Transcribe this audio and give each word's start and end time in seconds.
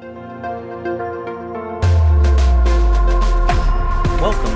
Welcome 0.00 0.18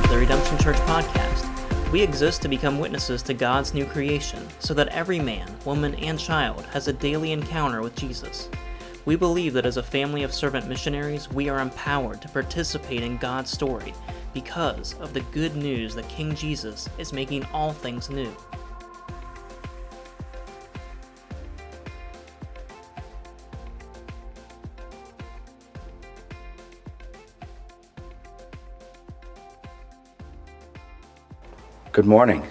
to 0.03 0.09
the 0.09 0.17
Redemption 0.19 0.57
Church 0.57 0.77
podcast. 0.77 1.93
We 1.93 2.01
exist 2.01 2.41
to 2.43 2.49
become 2.49 2.79
witnesses 2.79 3.23
to 3.25 3.35
God's 3.35 3.75
new 3.75 3.85
creation 3.85 4.49
so 4.59 4.73
that 4.73 4.89
every 4.89 5.21
man, 5.21 5.55
woman, 5.67 5.97
and 5.97 6.19
child 6.19 6.65
has 6.67 6.89
a 6.89 6.95
daily 6.95 7.33
encounter 7.33 7.83
with 7.83 7.95
Jesus. 7.95 8.49
We 9.05 9.17
believe 9.17 9.53
that 9.53 9.67
as 9.67 9.77
a 9.77 9.83
family 9.83 10.23
of 10.23 10.33
servant 10.33 10.67
missionaries, 10.67 11.31
we 11.31 11.51
are 11.51 11.61
empowered 11.61 12.23
to 12.23 12.29
participate 12.31 13.03
in 13.03 13.19
God's 13.19 13.51
story 13.51 13.93
because 14.33 14.95
of 14.95 15.13
the 15.13 15.21
good 15.21 15.57
news 15.57 15.95
that 15.95 16.09
King 16.09 16.35
Jesus 16.35 16.89
is 16.97 17.13
making 17.13 17.45
all 17.53 17.75
things 17.75 18.09
new. 18.09 18.35
Good 31.95 32.07
morning. 32.07 32.43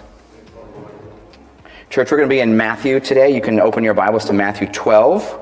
Church, 1.90 2.10
we're 2.10 2.16
going 2.16 2.30
to 2.30 2.34
be 2.34 2.40
in 2.40 2.56
Matthew 2.56 2.98
today. 2.98 3.34
You 3.34 3.42
can 3.42 3.60
open 3.60 3.84
your 3.84 3.92
Bibles 3.92 4.24
to 4.24 4.32
Matthew 4.32 4.66
12. 4.68 5.38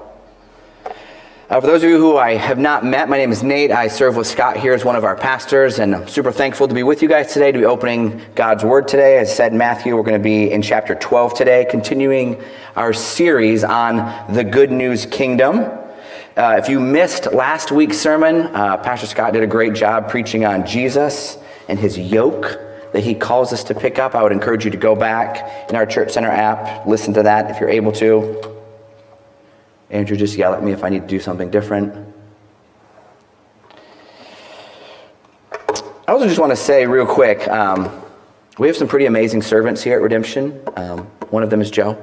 Uh, 1.48 1.60
for 1.60 1.66
those 1.68 1.84
of 1.84 1.88
you 1.88 1.98
who 1.98 2.16
I 2.16 2.34
have 2.34 2.58
not 2.58 2.84
met, 2.84 3.08
my 3.08 3.16
name 3.16 3.30
is 3.30 3.44
Nate. 3.44 3.70
I 3.70 3.86
serve 3.86 4.16
with 4.16 4.26
Scott 4.26 4.56
here 4.56 4.72
as 4.72 4.84
one 4.84 4.96
of 4.96 5.04
our 5.04 5.14
pastors, 5.14 5.78
and 5.78 5.94
I'm 5.94 6.08
super 6.08 6.32
thankful 6.32 6.66
to 6.66 6.74
be 6.74 6.82
with 6.82 7.00
you 7.00 7.08
guys 7.08 7.32
today 7.32 7.52
to 7.52 7.58
be 7.60 7.64
opening 7.64 8.20
God's 8.34 8.64
Word 8.64 8.88
today. 8.88 9.18
As 9.18 9.30
I 9.30 9.34
said, 9.34 9.54
Matthew, 9.54 9.94
we're 9.94 10.02
going 10.02 10.18
to 10.18 10.18
be 10.18 10.50
in 10.50 10.62
chapter 10.62 10.96
12 10.96 11.34
today, 11.34 11.64
continuing 11.70 12.42
our 12.74 12.92
series 12.92 13.62
on 13.62 14.34
the 14.34 14.42
Good 14.42 14.72
News 14.72 15.06
Kingdom. 15.06 15.60
Uh, 16.36 16.56
if 16.58 16.68
you 16.68 16.80
missed 16.80 17.32
last 17.32 17.70
week's 17.70 17.98
sermon, 17.98 18.46
uh, 18.46 18.78
Pastor 18.78 19.06
Scott 19.06 19.32
did 19.32 19.44
a 19.44 19.46
great 19.46 19.74
job 19.74 20.10
preaching 20.10 20.44
on 20.44 20.66
Jesus 20.66 21.38
and 21.68 21.78
his 21.78 21.96
yoke 21.96 22.71
that 22.92 23.02
he 23.02 23.14
calls 23.14 23.52
us 23.52 23.64
to 23.64 23.74
pick 23.74 23.98
up. 23.98 24.14
I 24.14 24.22
would 24.22 24.32
encourage 24.32 24.64
you 24.64 24.70
to 24.70 24.76
go 24.76 24.94
back 24.94 25.70
in 25.70 25.76
our 25.76 25.86
Church 25.86 26.12
Center 26.12 26.30
app, 26.30 26.86
listen 26.86 27.14
to 27.14 27.22
that 27.22 27.50
if 27.50 27.60
you're 27.60 27.70
able 27.70 27.92
to. 27.92 28.60
Andrew, 29.90 30.16
just 30.16 30.36
yell 30.36 30.54
at 30.54 30.62
me 30.62 30.72
if 30.72 30.84
I 30.84 30.88
need 30.88 31.02
to 31.02 31.06
do 31.06 31.20
something 31.20 31.50
different. 31.50 32.14
I 36.08 36.12
also 36.12 36.26
just 36.26 36.40
want 36.40 36.50
to 36.50 36.56
say 36.56 36.86
real 36.86 37.06
quick 37.06 37.46
um, 37.48 38.02
we 38.58 38.66
have 38.66 38.76
some 38.76 38.88
pretty 38.88 39.06
amazing 39.06 39.40
servants 39.40 39.82
here 39.82 39.96
at 39.96 40.02
Redemption. 40.02 40.60
Um, 40.76 41.00
one 41.30 41.42
of 41.42 41.48
them 41.48 41.62
is 41.62 41.70
Joe. 41.70 41.98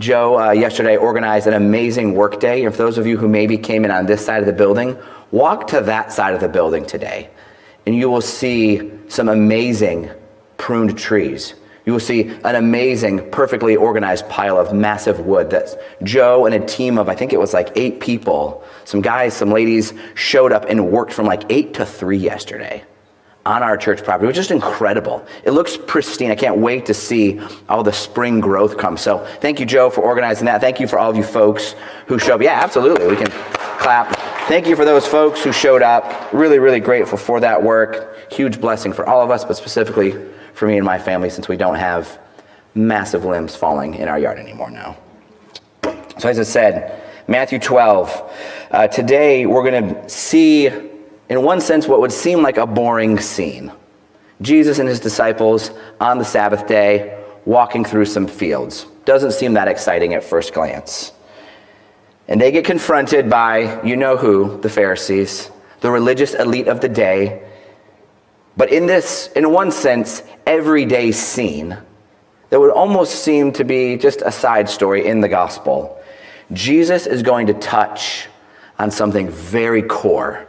Joe 0.00 0.38
uh, 0.38 0.50
yesterday 0.50 0.96
organized 0.96 1.46
an 1.46 1.54
amazing 1.54 2.14
work 2.14 2.40
day. 2.40 2.64
And 2.64 2.74
for 2.74 2.78
those 2.78 2.98
of 2.98 3.06
you 3.06 3.16
who 3.16 3.28
maybe 3.28 3.56
came 3.56 3.84
in 3.84 3.92
on 3.92 4.06
this 4.06 4.24
side 4.24 4.40
of 4.40 4.46
the 4.46 4.52
building, 4.52 4.98
walk 5.30 5.68
to 5.68 5.80
that 5.82 6.12
side 6.12 6.34
of 6.34 6.40
the 6.40 6.48
building 6.48 6.84
today, 6.84 7.30
and 7.86 7.94
you 7.94 8.10
will 8.10 8.20
see 8.20 8.90
some 9.08 9.28
amazing 9.28 10.10
pruned 10.56 10.98
trees. 10.98 11.54
You 11.86 11.92
will 11.92 12.00
see 12.00 12.28
an 12.44 12.54
amazing, 12.54 13.30
perfectly 13.30 13.76
organized 13.76 14.26
pile 14.28 14.58
of 14.58 14.72
massive 14.72 15.20
wood 15.20 15.50
that 15.50 15.76
Joe 16.02 16.46
and 16.46 16.54
a 16.54 16.66
team 16.66 16.96
of, 16.96 17.10
I 17.10 17.14
think 17.14 17.32
it 17.32 17.38
was 17.38 17.52
like 17.52 17.70
eight 17.76 18.00
people, 18.00 18.64
some 18.84 19.02
guys, 19.02 19.34
some 19.34 19.50
ladies, 19.50 19.92
showed 20.14 20.50
up 20.50 20.64
and 20.68 20.90
worked 20.90 21.12
from 21.12 21.26
like 21.26 21.42
eight 21.50 21.74
to 21.74 21.84
three 21.84 22.16
yesterday 22.16 22.84
on 23.44 23.62
our 23.62 23.76
church 23.76 24.02
property. 24.02 24.24
It 24.24 24.28
was 24.28 24.36
just 24.36 24.50
incredible. 24.50 25.26
It 25.44 25.50
looks 25.50 25.76
pristine. 25.76 26.30
I 26.30 26.34
can't 26.34 26.56
wait 26.56 26.86
to 26.86 26.94
see 26.94 27.38
all 27.68 27.82
the 27.82 27.92
spring 27.92 28.40
growth 28.40 28.78
come. 28.78 28.96
So 28.96 29.18
thank 29.40 29.60
you, 29.60 29.66
Joe, 29.66 29.90
for 29.90 30.00
organizing 30.00 30.46
that. 30.46 30.62
Thank 30.62 30.80
you 30.80 30.88
for 30.88 30.98
all 30.98 31.10
of 31.10 31.16
you 31.18 31.22
folks 31.22 31.74
who 32.06 32.18
showed 32.18 32.36
up. 32.36 32.42
Yeah, 32.42 32.60
absolutely. 32.62 33.06
We 33.06 33.16
can 33.16 33.30
clap. 33.78 34.16
Thank 34.48 34.66
you 34.66 34.74
for 34.74 34.86
those 34.86 35.06
folks 35.06 35.42
who 35.42 35.52
showed 35.52 35.82
up. 35.82 36.32
Really, 36.32 36.58
really 36.58 36.80
grateful 36.80 37.18
for 37.18 37.40
that 37.40 37.62
work. 37.62 38.32
Huge 38.32 38.58
blessing 38.58 38.94
for 38.94 39.06
all 39.06 39.20
of 39.20 39.30
us, 39.30 39.44
but 39.44 39.58
specifically 39.58 40.14
for 40.54 40.66
me 40.66 40.76
and 40.76 40.86
my 40.86 40.98
family 40.98 41.28
since 41.30 41.48
we 41.48 41.56
don't 41.56 41.76
have 41.76 42.18
massive 42.74 43.24
limbs 43.24 43.54
falling 43.54 43.94
in 43.94 44.08
our 44.08 44.18
yard 44.18 44.38
anymore 44.38 44.70
now. 44.70 44.96
So, 46.18 46.28
as 46.28 46.38
I 46.38 46.44
said, 46.44 47.02
Matthew 47.26 47.58
12. 47.58 48.32
Uh, 48.70 48.86
today 48.88 49.46
we're 49.46 49.68
going 49.68 49.94
to 49.94 50.08
see, 50.08 50.66
in 50.66 51.42
one 51.42 51.60
sense, 51.60 51.88
what 51.88 52.00
would 52.00 52.12
seem 52.12 52.42
like 52.42 52.58
a 52.58 52.66
boring 52.66 53.18
scene. 53.18 53.72
Jesus 54.42 54.78
and 54.78 54.88
his 54.88 55.00
disciples 55.00 55.70
on 56.00 56.18
the 56.18 56.24
Sabbath 56.24 56.66
day 56.66 57.24
walking 57.46 57.84
through 57.84 58.04
some 58.04 58.26
fields. 58.26 58.86
Doesn't 59.04 59.32
seem 59.32 59.54
that 59.54 59.68
exciting 59.68 60.12
at 60.14 60.22
first 60.22 60.52
glance. 60.52 61.12
And 62.28 62.40
they 62.40 62.50
get 62.50 62.64
confronted 62.64 63.30
by, 63.30 63.82
you 63.82 63.96
know 63.96 64.16
who, 64.16 64.60
the 64.60 64.68
Pharisees, 64.68 65.50
the 65.80 65.90
religious 65.90 66.34
elite 66.34 66.68
of 66.68 66.80
the 66.80 66.88
day, 66.88 67.42
but 68.56 68.72
in 68.72 68.86
this, 68.86 69.28
in 69.34 69.50
one 69.50 69.72
sense, 69.72 70.22
everyday 70.46 71.12
scene 71.12 71.76
that 72.50 72.60
would 72.60 72.70
almost 72.70 73.24
seem 73.24 73.52
to 73.52 73.64
be 73.64 73.96
just 73.96 74.22
a 74.22 74.30
side 74.30 74.68
story 74.68 75.06
in 75.06 75.20
the 75.20 75.28
gospel, 75.28 76.00
Jesus 76.52 77.06
is 77.06 77.22
going 77.22 77.48
to 77.48 77.54
touch 77.54 78.28
on 78.78 78.90
something 78.90 79.28
very 79.28 79.82
core 79.82 80.46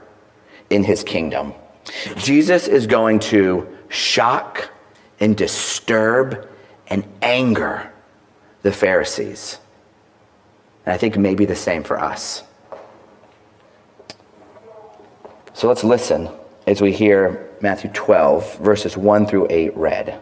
in 0.70 0.84
his 0.84 1.04
kingdom. 1.04 1.54
Jesus 2.18 2.68
is 2.68 2.88
going 2.88 3.20
to 3.20 3.68
shock 3.90 4.72
and 5.20 5.36
disturb 5.36 6.48
and 6.88 7.06
anger 7.22 7.92
the 8.62 8.72
Pharisees. 8.72 9.60
And 10.86 10.94
I 10.94 10.98
think 10.98 11.18
maybe 11.18 11.46
the 11.46 11.56
same 11.56 11.84
for 11.84 12.00
us. 12.00 12.44
So 15.54 15.68
let's 15.68 15.84
listen 15.84 16.30
as 16.68 16.82
we 16.82 16.92
hear 16.92 17.45
Matthew 17.62 17.90
12, 17.94 18.58
verses 18.58 18.98
1 18.98 19.28
through 19.28 19.48
8 19.50 19.76
read. 19.76 20.20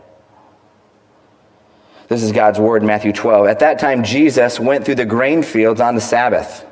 This 2.07 2.23
is 2.23 2.31
God's 2.31 2.59
word, 2.59 2.83
Matthew 2.83 3.13
12. 3.13 3.47
At 3.47 3.59
that 3.59 3.79
time, 3.79 4.03
Jesus 4.03 4.59
went 4.59 4.85
through 4.85 4.95
the 4.95 5.05
grain 5.05 5.41
fields 5.41 5.81
on 5.81 5.95
the 5.95 6.01
Sabbath. 6.01 6.65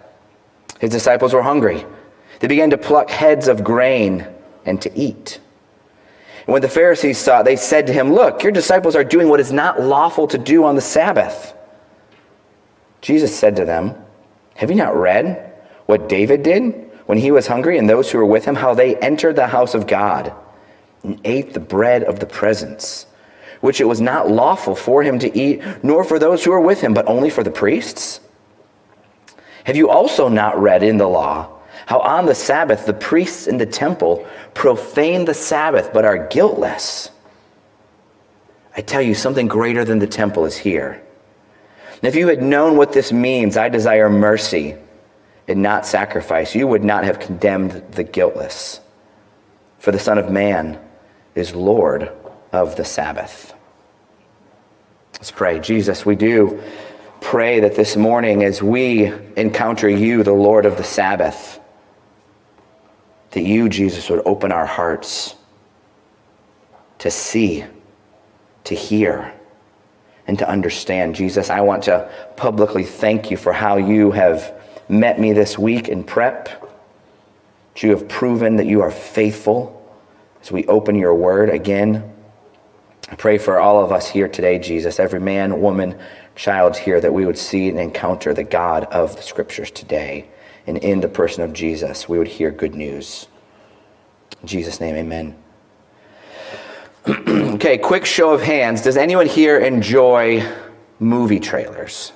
His 0.79 0.91
disciples 0.91 1.33
were 1.33 1.41
hungry. 1.41 1.85
They 2.39 2.47
began 2.47 2.69
to 2.71 2.77
pluck 2.77 3.09
heads 3.09 3.47
of 3.47 3.63
grain 3.63 4.27
and 4.65 4.81
to 4.81 4.95
eat. 4.97 5.39
And 6.45 6.53
when 6.53 6.61
the 6.61 6.69
Pharisees 6.69 7.17
saw 7.17 7.41
it, 7.41 7.43
they 7.43 7.55
said 7.55 7.87
to 7.87 7.93
him, 7.93 8.13
Look, 8.13 8.43
your 8.43 8.51
disciples 8.51 8.95
are 8.95 9.03
doing 9.03 9.29
what 9.29 9.39
is 9.39 9.51
not 9.51 9.81
lawful 9.81 10.27
to 10.27 10.37
do 10.37 10.63
on 10.65 10.75
the 10.75 10.81
Sabbath. 10.81 11.53
Jesus 13.01 13.35
said 13.37 13.55
to 13.55 13.65
them, 13.65 13.95
Have 14.55 14.69
you 14.69 14.75
not 14.75 14.95
read 14.95 15.53
what 15.85 16.09
David 16.09 16.43
did? 16.43 16.91
when 17.11 17.17
he 17.17 17.29
was 17.29 17.45
hungry 17.45 17.77
and 17.77 17.89
those 17.89 18.09
who 18.09 18.17
were 18.17 18.25
with 18.25 18.45
him, 18.45 18.55
how 18.55 18.73
they 18.73 18.95
entered 18.95 19.35
the 19.35 19.47
house 19.47 19.73
of 19.73 19.85
God 19.85 20.33
and 21.03 21.19
ate 21.23 21.53
the 21.53 21.59
bread 21.59 22.03
of 22.03 22.19
the 22.19 22.25
presence, 22.25 23.05
which 23.61 23.81
it 23.81 23.85
was 23.85 24.01
not 24.01 24.29
lawful 24.29 24.75
for 24.75 25.03
him 25.03 25.19
to 25.19 25.37
eat, 25.37 25.61
nor 25.83 26.03
for 26.03 26.19
those 26.19 26.43
who 26.43 26.51
were 26.51 26.61
with 26.61 26.81
him, 26.81 26.93
but 26.93 27.07
only 27.07 27.29
for 27.29 27.43
the 27.43 27.51
priests? 27.51 28.19
Have 29.63 29.75
you 29.75 29.89
also 29.89 30.27
not 30.27 30.59
read 30.59 30.83
in 30.83 30.97
the 30.97 31.07
law 31.07 31.49
how 31.85 31.99
on 31.99 32.25
the 32.25 32.35
Sabbath 32.35 32.85
the 32.85 32.93
priests 32.93 33.47
in 33.47 33.57
the 33.57 33.65
temple 33.65 34.25
profane 34.53 35.25
the 35.25 35.33
Sabbath 35.33 35.91
but 35.93 36.05
are 36.05 36.27
guiltless? 36.27 37.09
I 38.75 38.81
tell 38.81 39.01
you, 39.01 39.13
something 39.13 39.47
greater 39.47 39.83
than 39.83 39.99
the 39.99 40.07
temple 40.07 40.45
is 40.45 40.55
here. 40.55 41.01
And 41.95 42.03
if 42.03 42.15
you 42.15 42.27
had 42.27 42.41
known 42.41 42.77
what 42.77 42.93
this 42.93 43.11
means, 43.11 43.57
I 43.57 43.69
desire 43.69 44.09
mercy 44.09 44.75
and 45.47 45.61
not 45.61 45.85
sacrifice, 45.85 46.55
you 46.55 46.67
would 46.67 46.83
not 46.83 47.03
have 47.03 47.19
condemned 47.19 47.71
the 47.91 48.03
guiltless. 48.03 48.79
For 49.79 49.91
the 49.91 49.99
Son 49.99 50.17
of 50.17 50.31
Man 50.31 50.79
is 51.35 51.55
Lord 51.55 52.11
of 52.51 52.75
the 52.75 52.85
Sabbath. 52.85 53.53
Let's 55.13 55.31
pray. 55.31 55.59
Jesus, 55.59 56.05
we 56.05 56.15
do 56.15 56.61
pray 57.21 57.59
that 57.59 57.75
this 57.75 57.95
morning, 57.95 58.43
as 58.43 58.61
we 58.63 59.13
encounter 59.37 59.87
you, 59.87 60.23
the 60.23 60.33
Lord 60.33 60.65
of 60.65 60.77
the 60.77 60.83
Sabbath, 60.83 61.59
that 63.31 63.41
you, 63.41 63.69
Jesus, 63.69 64.09
would 64.09 64.21
open 64.25 64.51
our 64.51 64.65
hearts 64.65 65.35
to 66.97 67.09
see, 67.09 67.63
to 68.65 68.75
hear, 68.75 69.33
and 70.27 70.37
to 70.39 70.49
understand. 70.49 71.15
Jesus, 71.15 71.49
I 71.49 71.61
want 71.61 71.83
to 71.83 72.11
publicly 72.35 72.83
thank 72.83 73.31
you 73.31 73.37
for 73.37 73.53
how 73.53 73.77
you 73.77 74.11
have 74.11 74.53
met 74.89 75.19
me 75.19 75.33
this 75.33 75.57
week 75.57 75.87
in 75.87 76.03
prep. 76.03 76.49
You 77.77 77.91
have 77.91 78.07
proven 78.07 78.57
that 78.57 78.67
you 78.67 78.81
are 78.81 78.91
faithful 78.91 79.80
as 80.41 80.51
we 80.51 80.65
open 80.67 80.95
your 80.95 81.13
word 81.13 81.49
again. 81.49 82.11
I 83.09 83.15
pray 83.15 83.37
for 83.37 83.59
all 83.59 83.83
of 83.83 83.91
us 83.91 84.09
here 84.09 84.27
today, 84.27 84.57
Jesus, 84.59 84.99
every 84.99 85.19
man, 85.19 85.61
woman, 85.61 85.99
child 86.35 86.77
here, 86.77 87.01
that 87.01 87.13
we 87.13 87.25
would 87.25 87.37
see 87.37 87.69
and 87.69 87.79
encounter 87.79 88.33
the 88.33 88.43
God 88.43 88.85
of 88.85 89.15
the 89.15 89.21
scriptures 89.21 89.69
today. 89.69 90.27
And 90.67 90.77
in 90.77 91.01
the 91.01 91.07
person 91.07 91.43
of 91.43 91.53
Jesus, 91.53 92.07
we 92.07 92.17
would 92.17 92.27
hear 92.27 92.51
good 92.51 92.75
news. 92.75 93.27
In 94.41 94.47
Jesus' 94.47 94.79
name, 94.79 94.95
amen. 94.95 95.35
okay, 97.07 97.77
quick 97.77 98.05
show 98.05 98.31
of 98.31 98.41
hands. 98.41 98.81
Does 98.81 98.97
anyone 98.97 99.27
here 99.27 99.59
enjoy 99.59 100.47
movie 100.99 101.39
trailers? 101.39 102.13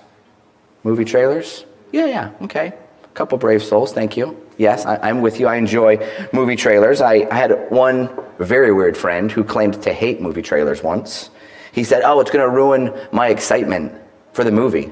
Movie 0.83 1.05
trailers? 1.05 1.65
Yeah, 1.91 2.05
yeah, 2.05 2.31
okay. 2.43 2.73
Couple 3.15 3.37
brave 3.37 3.63
souls, 3.63 3.93
thank 3.93 4.17
you. 4.17 4.37
Yes, 4.57 4.85
I, 4.85 5.09
am 5.09 5.21
with 5.21 5.39
you. 5.39 5.47
I 5.47 5.55
enjoy 5.55 6.05
movie 6.33 6.57
trailers. 6.57 6.99
I, 6.99 7.25
I 7.31 7.35
had 7.35 7.71
one 7.71 8.09
very 8.39 8.73
weird 8.73 8.97
friend 8.97 9.31
who 9.31 9.41
claimed 9.41 9.81
to 9.83 9.93
hate 9.93 10.19
movie 10.19 10.41
trailers 10.41 10.83
once. 10.83 11.29
He 11.71 11.85
said, 11.85 12.03
Oh, 12.03 12.19
it's 12.19 12.29
going 12.29 12.43
to 12.43 12.53
ruin 12.53 12.93
my 13.13 13.29
excitement 13.29 13.93
for 14.33 14.43
the 14.43 14.51
movie. 14.51 14.91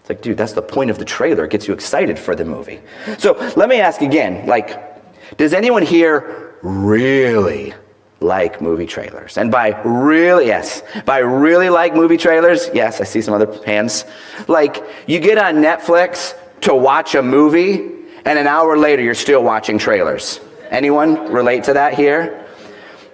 It's 0.00 0.08
like, 0.08 0.22
dude, 0.22 0.36
that's 0.36 0.52
the 0.52 0.62
point 0.62 0.88
of 0.88 0.98
the 0.98 1.04
trailer. 1.04 1.46
It 1.46 1.50
gets 1.50 1.66
you 1.66 1.74
excited 1.74 2.16
for 2.16 2.36
the 2.36 2.44
movie. 2.44 2.80
So 3.18 3.32
let 3.56 3.68
me 3.68 3.80
ask 3.80 4.02
again 4.02 4.46
like, 4.46 5.36
does 5.36 5.52
anyone 5.52 5.82
here 5.82 6.54
really 6.62 7.74
like 8.20 8.60
movie 8.60 8.86
trailers? 8.86 9.36
And 9.36 9.50
by 9.50 9.80
really, 9.82 10.46
yes, 10.46 10.84
by 11.04 11.18
really 11.18 11.70
like 11.70 11.92
movie 11.92 12.18
trailers, 12.18 12.70
yes, 12.72 13.00
I 13.00 13.04
see 13.04 13.20
some 13.20 13.34
other 13.34 13.60
hands. 13.64 14.04
Like, 14.46 14.84
you 15.08 15.18
get 15.18 15.38
on 15.38 15.56
Netflix 15.56 16.36
to 16.62 16.74
watch 16.74 17.14
a 17.14 17.22
movie, 17.22 17.92
and 18.24 18.38
an 18.38 18.46
hour 18.46 18.76
later, 18.76 19.02
you're 19.02 19.14
still 19.14 19.42
watching 19.42 19.78
trailers. 19.78 20.40
Anyone 20.70 21.32
relate 21.32 21.64
to 21.64 21.74
that 21.74 21.94
here? 21.94 22.46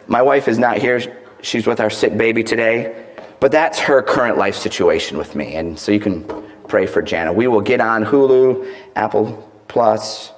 My 0.06 0.22
wife 0.22 0.48
is 0.48 0.58
not 0.58 0.78
here. 0.78 1.00
She's 1.42 1.66
with 1.66 1.80
our 1.80 1.90
sick 1.90 2.16
baby 2.16 2.42
today. 2.42 3.06
But 3.40 3.52
that's 3.52 3.78
her 3.80 4.02
current 4.02 4.38
life 4.38 4.54
situation 4.54 5.18
with 5.18 5.34
me. 5.34 5.56
And 5.56 5.78
so 5.78 5.90
you 5.90 6.00
can 6.00 6.24
pray 6.68 6.86
for 6.86 7.02
Jana. 7.02 7.32
We 7.32 7.48
will 7.48 7.60
get 7.60 7.80
on 7.80 8.04
Hulu, 8.04 8.72
Apple 8.94 9.50
Plus, 9.68 10.32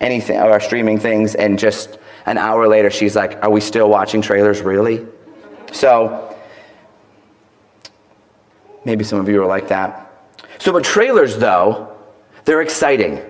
anything, 0.00 0.38
our 0.38 0.60
streaming 0.60 0.98
things, 0.98 1.34
and 1.34 1.58
just 1.58 1.98
an 2.24 2.38
hour 2.38 2.66
later, 2.66 2.90
she's 2.90 3.14
like, 3.14 3.42
Are 3.42 3.50
we 3.50 3.60
still 3.60 3.88
watching 3.88 4.22
trailers? 4.22 4.60
Really? 4.60 5.06
So, 5.72 6.36
maybe 8.84 9.04
some 9.04 9.20
of 9.20 9.28
you 9.28 9.42
are 9.42 9.46
like 9.46 9.68
that. 9.68 10.10
So, 10.58 10.72
but 10.72 10.84
trailers, 10.84 11.36
though, 11.38 11.95
they're 12.46 12.62
exciting. 12.62 13.20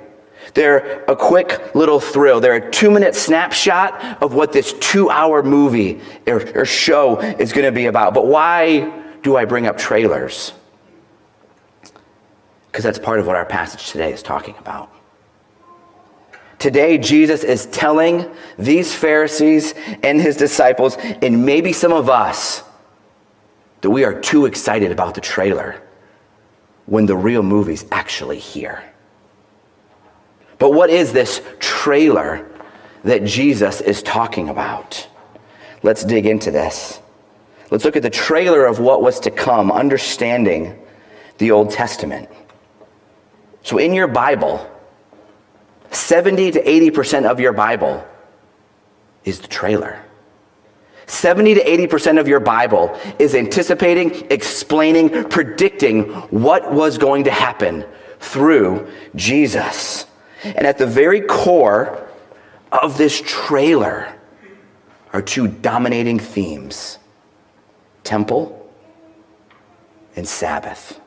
They're 0.54 1.04
a 1.08 1.16
quick 1.16 1.74
little 1.74 1.98
thrill. 1.98 2.40
They're 2.40 2.54
a 2.54 2.70
two 2.70 2.90
minute 2.90 3.14
snapshot 3.14 4.22
of 4.22 4.34
what 4.34 4.52
this 4.52 4.74
two 4.74 5.10
hour 5.10 5.42
movie 5.42 6.00
or, 6.26 6.60
or 6.60 6.64
show 6.64 7.18
is 7.18 7.52
going 7.52 7.64
to 7.66 7.72
be 7.72 7.86
about. 7.86 8.14
But 8.14 8.26
why 8.26 9.02
do 9.22 9.36
I 9.36 9.44
bring 9.44 9.66
up 9.66 9.76
trailers? 9.76 10.52
Because 12.70 12.84
that's 12.84 12.98
part 12.98 13.18
of 13.18 13.26
what 13.26 13.36
our 13.36 13.46
passage 13.46 13.90
today 13.90 14.12
is 14.12 14.22
talking 14.22 14.54
about. 14.58 14.92
Today, 16.58 16.96
Jesus 16.96 17.44
is 17.44 17.66
telling 17.66 18.30
these 18.58 18.94
Pharisees 18.94 19.74
and 20.02 20.20
his 20.20 20.36
disciples, 20.36 20.96
and 20.96 21.44
maybe 21.44 21.72
some 21.72 21.92
of 21.92 22.08
us, 22.08 22.62
that 23.82 23.90
we 23.90 24.04
are 24.04 24.18
too 24.18 24.46
excited 24.46 24.90
about 24.90 25.14
the 25.14 25.20
trailer 25.20 25.82
when 26.86 27.04
the 27.04 27.16
real 27.16 27.42
movie's 27.42 27.84
actually 27.92 28.38
here. 28.38 28.82
But 30.58 30.72
what 30.72 30.90
is 30.90 31.12
this 31.12 31.42
trailer 31.58 32.48
that 33.04 33.24
Jesus 33.24 33.80
is 33.80 34.02
talking 34.02 34.48
about? 34.48 35.06
Let's 35.82 36.04
dig 36.04 36.26
into 36.26 36.50
this. 36.50 37.00
Let's 37.70 37.84
look 37.84 37.96
at 37.96 38.02
the 38.02 38.10
trailer 38.10 38.64
of 38.66 38.78
what 38.78 39.02
was 39.02 39.20
to 39.20 39.30
come, 39.30 39.70
understanding 39.70 40.80
the 41.38 41.50
Old 41.50 41.70
Testament. 41.70 42.28
So, 43.62 43.78
in 43.78 43.92
your 43.92 44.06
Bible, 44.06 44.70
70 45.90 46.52
to 46.52 46.62
80% 46.62 47.28
of 47.28 47.40
your 47.40 47.52
Bible 47.52 48.06
is 49.24 49.40
the 49.40 49.48
trailer. 49.48 50.02
70 51.06 51.54
to 51.54 51.64
80% 51.64 52.18
of 52.18 52.26
your 52.26 52.40
Bible 52.40 52.98
is 53.18 53.34
anticipating, 53.34 54.26
explaining, 54.30 55.28
predicting 55.28 56.04
what 56.30 56.72
was 56.72 56.98
going 56.98 57.24
to 57.24 57.30
happen 57.30 57.84
through 58.18 58.90
Jesus. 59.14 60.05
And 60.54 60.66
at 60.66 60.78
the 60.78 60.86
very 60.86 61.20
core 61.20 62.08
of 62.70 62.98
this 62.98 63.22
trailer 63.24 64.12
are 65.12 65.22
two 65.22 65.48
dominating 65.48 66.18
themes 66.18 66.98
temple 68.04 68.70
and 70.14 70.26
Sabbath. 70.26 71.00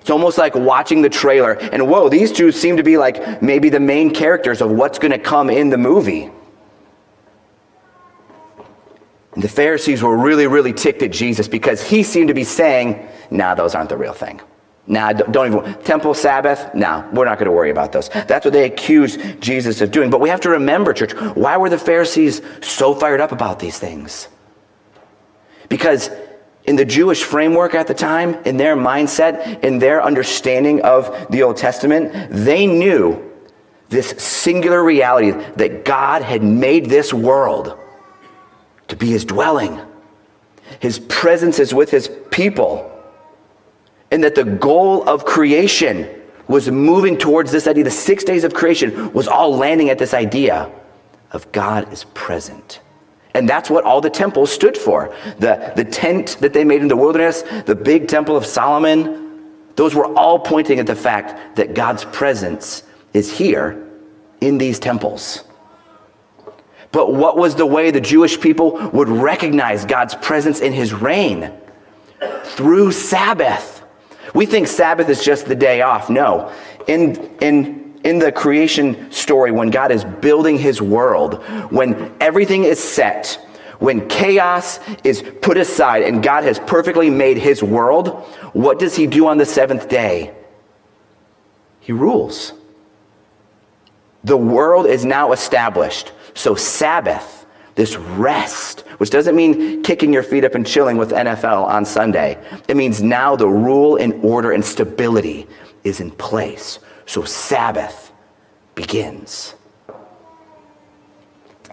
It's 0.00 0.10
almost 0.10 0.36
like 0.36 0.54
watching 0.54 1.00
the 1.00 1.08
trailer, 1.08 1.52
and 1.52 1.88
whoa, 1.88 2.10
these 2.10 2.30
two 2.30 2.52
seem 2.52 2.76
to 2.76 2.82
be 2.82 2.98
like 2.98 3.40
maybe 3.40 3.70
the 3.70 3.80
main 3.80 4.12
characters 4.12 4.60
of 4.60 4.70
what's 4.70 4.98
going 4.98 5.12
to 5.12 5.18
come 5.18 5.48
in 5.48 5.70
the 5.70 5.78
movie. 5.78 6.30
And 9.32 9.42
the 9.42 9.48
Pharisees 9.48 10.02
were 10.02 10.16
really, 10.16 10.46
really 10.46 10.72
ticked 10.74 11.02
at 11.02 11.10
Jesus 11.10 11.48
because 11.48 11.82
he 11.82 12.02
seemed 12.02 12.28
to 12.28 12.34
be 12.34 12.44
saying, 12.44 13.08
nah, 13.30 13.54
those 13.54 13.74
aren't 13.74 13.88
the 13.88 13.96
real 13.96 14.12
thing. 14.12 14.40
Nah, 14.86 15.12
don't 15.12 15.46
even. 15.46 15.74
Temple, 15.82 16.12
Sabbath, 16.12 16.74
nah, 16.74 17.08
we're 17.10 17.24
not 17.24 17.38
going 17.38 17.46
to 17.46 17.52
worry 17.52 17.70
about 17.70 17.92
those. 17.92 18.10
That's 18.10 18.44
what 18.44 18.52
they 18.52 18.64
accused 18.64 19.40
Jesus 19.40 19.80
of 19.80 19.90
doing. 19.90 20.10
But 20.10 20.20
we 20.20 20.28
have 20.28 20.42
to 20.42 20.50
remember, 20.50 20.92
church, 20.92 21.12
why 21.34 21.56
were 21.56 21.70
the 21.70 21.78
Pharisees 21.78 22.42
so 22.60 22.94
fired 22.94 23.20
up 23.20 23.32
about 23.32 23.58
these 23.58 23.78
things? 23.78 24.28
Because 25.70 26.10
in 26.64 26.76
the 26.76 26.84
Jewish 26.84 27.24
framework 27.24 27.74
at 27.74 27.86
the 27.86 27.94
time, 27.94 28.34
in 28.44 28.58
their 28.58 28.76
mindset, 28.76 29.64
in 29.64 29.78
their 29.78 30.02
understanding 30.02 30.82
of 30.82 31.28
the 31.30 31.42
Old 31.42 31.56
Testament, 31.56 32.30
they 32.30 32.66
knew 32.66 33.30
this 33.88 34.10
singular 34.10 34.82
reality 34.82 35.30
that 35.56 35.84
God 35.84 36.22
had 36.22 36.42
made 36.42 36.86
this 36.86 37.12
world 37.14 37.78
to 38.88 38.96
be 38.96 39.06
his 39.06 39.24
dwelling. 39.24 39.80
His 40.80 40.98
presence 40.98 41.58
is 41.58 41.72
with 41.72 41.90
his 41.90 42.10
people. 42.30 42.90
And 44.10 44.22
that 44.22 44.34
the 44.34 44.44
goal 44.44 45.08
of 45.08 45.24
creation 45.24 46.08
was 46.46 46.70
moving 46.70 47.16
towards 47.16 47.50
this 47.50 47.66
idea. 47.66 47.84
The 47.84 47.90
six 47.90 48.24
days 48.24 48.44
of 48.44 48.54
creation 48.54 49.12
was 49.12 49.28
all 49.28 49.56
landing 49.56 49.90
at 49.90 49.98
this 49.98 50.14
idea 50.14 50.70
of 51.32 51.50
God 51.52 51.92
is 51.92 52.04
present. 52.14 52.80
And 53.34 53.48
that's 53.48 53.68
what 53.68 53.84
all 53.84 54.00
the 54.00 54.10
temples 54.10 54.52
stood 54.52 54.78
for. 54.78 55.14
The, 55.38 55.72
the 55.74 55.84
tent 55.84 56.36
that 56.40 56.52
they 56.52 56.62
made 56.64 56.82
in 56.82 56.88
the 56.88 56.96
wilderness, 56.96 57.42
the 57.66 57.74
big 57.74 58.06
temple 58.06 58.36
of 58.36 58.46
Solomon, 58.46 59.50
those 59.74 59.94
were 59.94 60.06
all 60.16 60.38
pointing 60.38 60.78
at 60.78 60.86
the 60.86 60.94
fact 60.94 61.56
that 61.56 61.74
God's 61.74 62.04
presence 62.04 62.84
is 63.12 63.36
here 63.36 63.90
in 64.40 64.58
these 64.58 64.78
temples. 64.78 65.42
But 66.92 67.12
what 67.12 67.36
was 67.36 67.56
the 67.56 67.66
way 67.66 67.90
the 67.90 68.00
Jewish 68.00 68.40
people 68.40 68.78
would 68.92 69.08
recognize 69.08 69.84
God's 69.84 70.14
presence 70.14 70.60
in 70.60 70.72
his 70.72 70.92
reign? 70.92 71.52
Through 72.44 72.92
Sabbath. 72.92 73.73
We 74.34 74.46
think 74.46 74.66
Sabbath 74.66 75.08
is 75.08 75.24
just 75.24 75.46
the 75.46 75.54
day 75.54 75.80
off. 75.80 76.10
No. 76.10 76.52
In, 76.86 77.16
in 77.40 77.84
in 78.04 78.18
the 78.18 78.30
creation 78.30 79.10
story, 79.10 79.50
when 79.50 79.70
God 79.70 79.90
is 79.90 80.04
building 80.04 80.58
his 80.58 80.80
world, 80.80 81.42
when 81.72 82.14
everything 82.20 82.64
is 82.64 82.78
set, 82.78 83.40
when 83.78 84.06
chaos 84.08 84.78
is 85.02 85.24
put 85.40 85.56
aside 85.56 86.02
and 86.02 86.22
God 86.22 86.44
has 86.44 86.58
perfectly 86.58 87.08
made 87.08 87.38
his 87.38 87.62
world, 87.62 88.10
what 88.52 88.78
does 88.78 88.94
he 88.94 89.06
do 89.06 89.26
on 89.26 89.38
the 89.38 89.46
seventh 89.46 89.88
day? 89.88 90.34
He 91.80 91.92
rules. 91.92 92.52
The 94.22 94.36
world 94.36 94.86
is 94.86 95.04
now 95.04 95.32
established. 95.32 96.12
So, 96.34 96.54
Sabbath, 96.54 97.43
this 97.74 97.96
rest, 97.96 98.80
which 98.98 99.10
doesn't 99.10 99.34
mean 99.34 99.82
kicking 99.82 100.12
your 100.12 100.22
feet 100.22 100.44
up 100.44 100.54
and 100.54 100.66
chilling 100.66 100.96
with 100.96 101.10
NFL 101.10 101.64
on 101.64 101.84
Sunday, 101.84 102.38
it 102.68 102.76
means 102.76 103.02
now 103.02 103.34
the 103.34 103.48
rule 103.48 103.96
and 103.96 104.12
order 104.24 104.52
and 104.52 104.64
stability 104.64 105.46
is 105.82 106.00
in 106.00 106.10
place. 106.12 106.78
So 107.06 107.24
Sabbath 107.24 108.12
begins. 108.74 109.54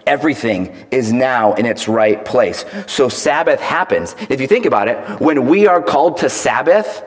Everything 0.08 0.76
is 0.90 1.14
now 1.14 1.54
in 1.54 1.66
its 1.66 1.88
right 1.88 2.24
place. 2.26 2.66
So 2.88 3.08
Sabbath 3.08 3.60
happens. 3.60 4.16
If 4.30 4.42
you 4.42 4.48
think 4.48 4.66
about 4.66 4.88
it, 4.88 4.98
when 5.22 5.46
we 5.48 5.68
are 5.68 5.82
called 5.82 6.18
to 6.18 6.30
Sabbath, 6.30 7.04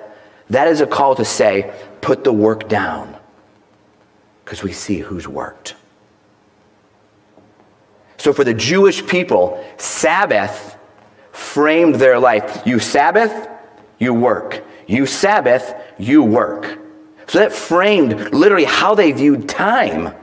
that 0.51 0.69
is 0.69 0.81
a 0.81 0.87
call 0.87 1.17
to 1.17 1.25
say, 1.25 1.75
put 2.01 2.23
the 2.23 2.33
work 2.33 2.69
down. 2.69 3.17
Because 4.45 4.63
we 4.63 4.73
see 4.73 4.99
who's 4.99 5.27
worked. 5.27 5.75
So 8.25 8.33
for 8.33 8.43
the 8.43 8.55
Jewish 8.55 9.07
people, 9.07 9.63
Sabbath 9.77 10.79
framed 11.33 11.97
their 11.97 12.19
life. 12.19 12.63
You 12.65 12.79
Sabbath, 12.79 13.51
you 13.99 14.15
work. 14.15 14.65
You 14.87 15.05
Sabbath, 15.05 15.75
you 15.99 16.23
work. 16.23 16.79
So 17.27 17.41
that 17.41 17.53
framed 17.53 18.33
literally 18.33 18.65
how 18.65 18.95
they 18.95 19.13
viewed 19.13 19.47
time. 19.47 20.15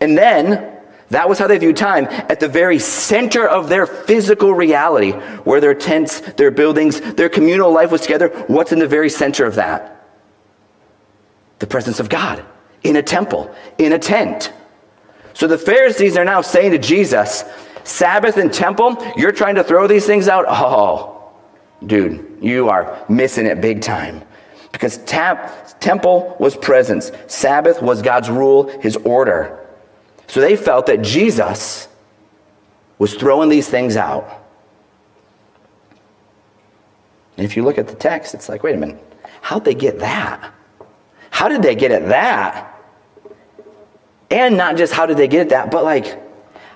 And 0.00 0.18
then 0.18 0.76
that 1.10 1.28
was 1.28 1.38
how 1.38 1.46
they 1.46 1.56
viewed 1.58 1.76
time 1.76 2.06
at 2.10 2.40
the 2.40 2.48
very 2.48 2.80
center 2.80 3.46
of 3.46 3.68
their 3.68 3.86
physical 3.86 4.52
reality, 4.52 5.12
where 5.44 5.60
their 5.60 5.72
tents, 5.72 6.18
their 6.32 6.50
buildings, 6.50 7.00
their 7.00 7.28
communal 7.28 7.70
life 7.70 7.92
was 7.92 8.00
together. 8.00 8.30
What's 8.48 8.72
in 8.72 8.80
the 8.80 8.88
very 8.88 9.08
center 9.08 9.44
of 9.44 9.54
that? 9.54 10.04
The 11.60 11.68
presence 11.68 12.00
of 12.00 12.08
God 12.08 12.44
in 12.82 12.96
a 12.96 13.04
temple, 13.04 13.54
in 13.78 13.92
a 13.92 14.00
tent. 14.00 14.52
So 15.36 15.46
the 15.46 15.58
Pharisees 15.58 16.16
are 16.16 16.24
now 16.24 16.40
saying 16.40 16.70
to 16.70 16.78
Jesus, 16.78 17.44
Sabbath 17.84 18.38
and 18.38 18.50
temple, 18.50 18.96
you're 19.18 19.32
trying 19.32 19.56
to 19.56 19.64
throw 19.64 19.86
these 19.86 20.06
things 20.06 20.28
out? 20.28 20.46
Oh, 20.48 21.30
dude, 21.84 22.38
you 22.40 22.70
are 22.70 23.04
missing 23.10 23.44
it 23.44 23.60
big 23.60 23.82
time. 23.82 24.22
Because 24.72 24.96
tap, 25.04 25.78
temple 25.78 26.34
was 26.40 26.56
presence, 26.56 27.12
Sabbath 27.26 27.82
was 27.82 28.00
God's 28.00 28.30
rule, 28.30 28.80
his 28.80 28.96
order. 28.96 29.68
So 30.26 30.40
they 30.40 30.56
felt 30.56 30.86
that 30.86 31.02
Jesus 31.02 31.88
was 32.98 33.12
throwing 33.12 33.50
these 33.50 33.68
things 33.68 33.94
out. 33.98 34.42
And 37.36 37.44
if 37.44 37.58
you 37.58 37.62
look 37.62 37.76
at 37.76 37.88
the 37.88 37.94
text, 37.94 38.32
it's 38.32 38.48
like, 38.48 38.62
wait 38.62 38.74
a 38.74 38.78
minute, 38.78 39.04
how'd 39.42 39.66
they 39.66 39.74
get 39.74 39.98
that? 39.98 40.54
How 41.28 41.46
did 41.46 41.60
they 41.60 41.74
get 41.74 41.92
at 41.92 42.08
that? 42.08 42.72
And 44.36 44.58
not 44.58 44.76
just 44.76 44.92
how 44.92 45.06
did 45.06 45.16
they 45.16 45.28
get 45.28 45.40
at 45.40 45.48
that, 45.48 45.70
but 45.70 45.82
like, 45.82 46.20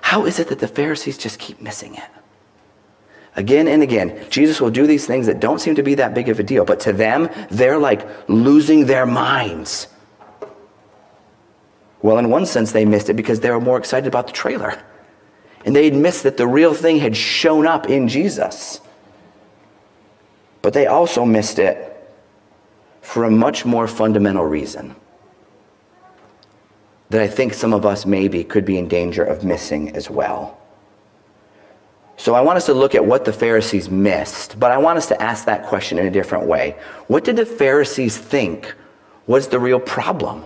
how 0.01 0.25
is 0.25 0.39
it 0.39 0.47
that 0.47 0.57
the 0.57 0.67
Pharisees 0.67 1.15
just 1.15 1.37
keep 1.37 1.61
missing 1.61 1.93
it? 1.93 2.09
Again 3.35 3.67
and 3.67 3.83
again, 3.83 4.25
Jesus 4.31 4.59
will 4.59 4.71
do 4.71 4.87
these 4.87 5.05
things 5.05 5.27
that 5.27 5.39
don't 5.39 5.61
seem 5.61 5.75
to 5.75 5.83
be 5.83 5.93
that 5.93 6.15
big 6.15 6.27
of 6.27 6.39
a 6.39 6.43
deal, 6.43 6.65
but 6.65 6.79
to 6.81 6.91
them, 6.91 7.29
they're 7.51 7.77
like 7.77 8.07
losing 8.27 8.87
their 8.87 9.05
minds. 9.05 9.87
Well, 12.01 12.17
in 12.17 12.31
one 12.31 12.47
sense, 12.47 12.71
they 12.71 12.83
missed 12.83 13.09
it 13.09 13.13
because 13.13 13.41
they 13.41 13.51
were 13.51 13.61
more 13.61 13.77
excited 13.77 14.07
about 14.07 14.25
the 14.25 14.33
trailer. 14.33 14.81
And 15.63 15.75
they'd 15.75 15.93
missed 15.93 16.23
that 16.23 16.37
the 16.37 16.47
real 16.47 16.73
thing 16.73 16.97
had 16.97 17.15
shown 17.15 17.67
up 17.67 17.87
in 17.87 18.07
Jesus. 18.07 18.81
But 20.63 20.73
they 20.73 20.87
also 20.87 21.25
missed 21.25 21.59
it 21.59 21.77
for 23.01 23.23
a 23.23 23.29
much 23.29 23.65
more 23.65 23.87
fundamental 23.87 24.45
reason 24.45 24.95
that 27.11 27.21
I 27.21 27.27
think 27.27 27.53
some 27.53 27.73
of 27.73 27.85
us 27.85 28.05
maybe 28.05 28.41
could 28.41 28.63
be 28.63 28.77
in 28.77 28.87
danger 28.87 29.21
of 29.21 29.43
missing 29.43 29.93
as 29.97 30.09
well. 30.09 30.57
So 32.15 32.35
I 32.35 32.39
want 32.39 32.55
us 32.55 32.67
to 32.67 32.73
look 32.73 32.95
at 32.95 33.05
what 33.05 33.25
the 33.25 33.33
Pharisees 33.33 33.89
missed, 33.89 34.57
but 34.57 34.71
I 34.71 34.77
want 34.77 34.97
us 34.97 35.07
to 35.07 35.21
ask 35.21 35.43
that 35.45 35.65
question 35.65 35.99
in 35.99 36.05
a 36.05 36.11
different 36.11 36.45
way. 36.45 36.77
What 37.07 37.25
did 37.25 37.35
the 37.35 37.45
Pharisees 37.45 38.17
think 38.17 38.73
was 39.27 39.49
the 39.49 39.59
real 39.59 39.79
problem? 39.79 40.45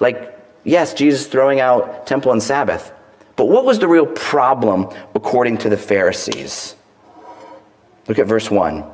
Like, 0.00 0.36
yes, 0.64 0.92
Jesus 0.92 1.28
throwing 1.28 1.60
out 1.60 2.04
temple 2.04 2.32
and 2.32 2.42
Sabbath, 2.42 2.90
but 3.36 3.46
what 3.46 3.64
was 3.64 3.78
the 3.78 3.86
real 3.86 4.06
problem 4.06 4.88
according 5.14 5.58
to 5.58 5.68
the 5.68 5.76
Pharisees? 5.76 6.74
Look 8.08 8.18
at 8.18 8.26
verse 8.26 8.50
1. 8.50 8.84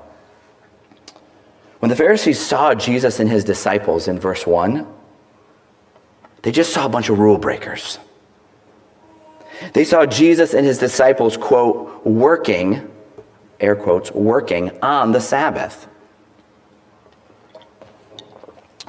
When 1.79 1.89
the 1.89 1.97
Pharisees 1.97 2.39
saw 2.39 2.75
Jesus 2.75 3.19
and 3.19 3.31
his 3.31 3.45
disciples 3.45 4.09
in 4.09 4.19
verse 4.19 4.47
1, 4.47 4.87
they 6.45 6.53
just 6.53 6.75
saw 6.75 6.85
a 6.85 6.89
bunch 6.91 7.09
of 7.09 7.19
rule 7.19 7.39
breakers. 7.39 7.99
They 9.73 9.85
saw 9.85 10.05
Jesus 10.05 10.53
and 10.53 10.67
his 10.67 10.79
disciples, 10.79 11.39
quote, 11.39 12.05
working, 12.05 12.91
air 13.59 13.75
quotes, 13.75 14.13
working 14.13 14.71
on 14.83 15.13
the 15.13 15.21
Sabbath. 15.21 15.89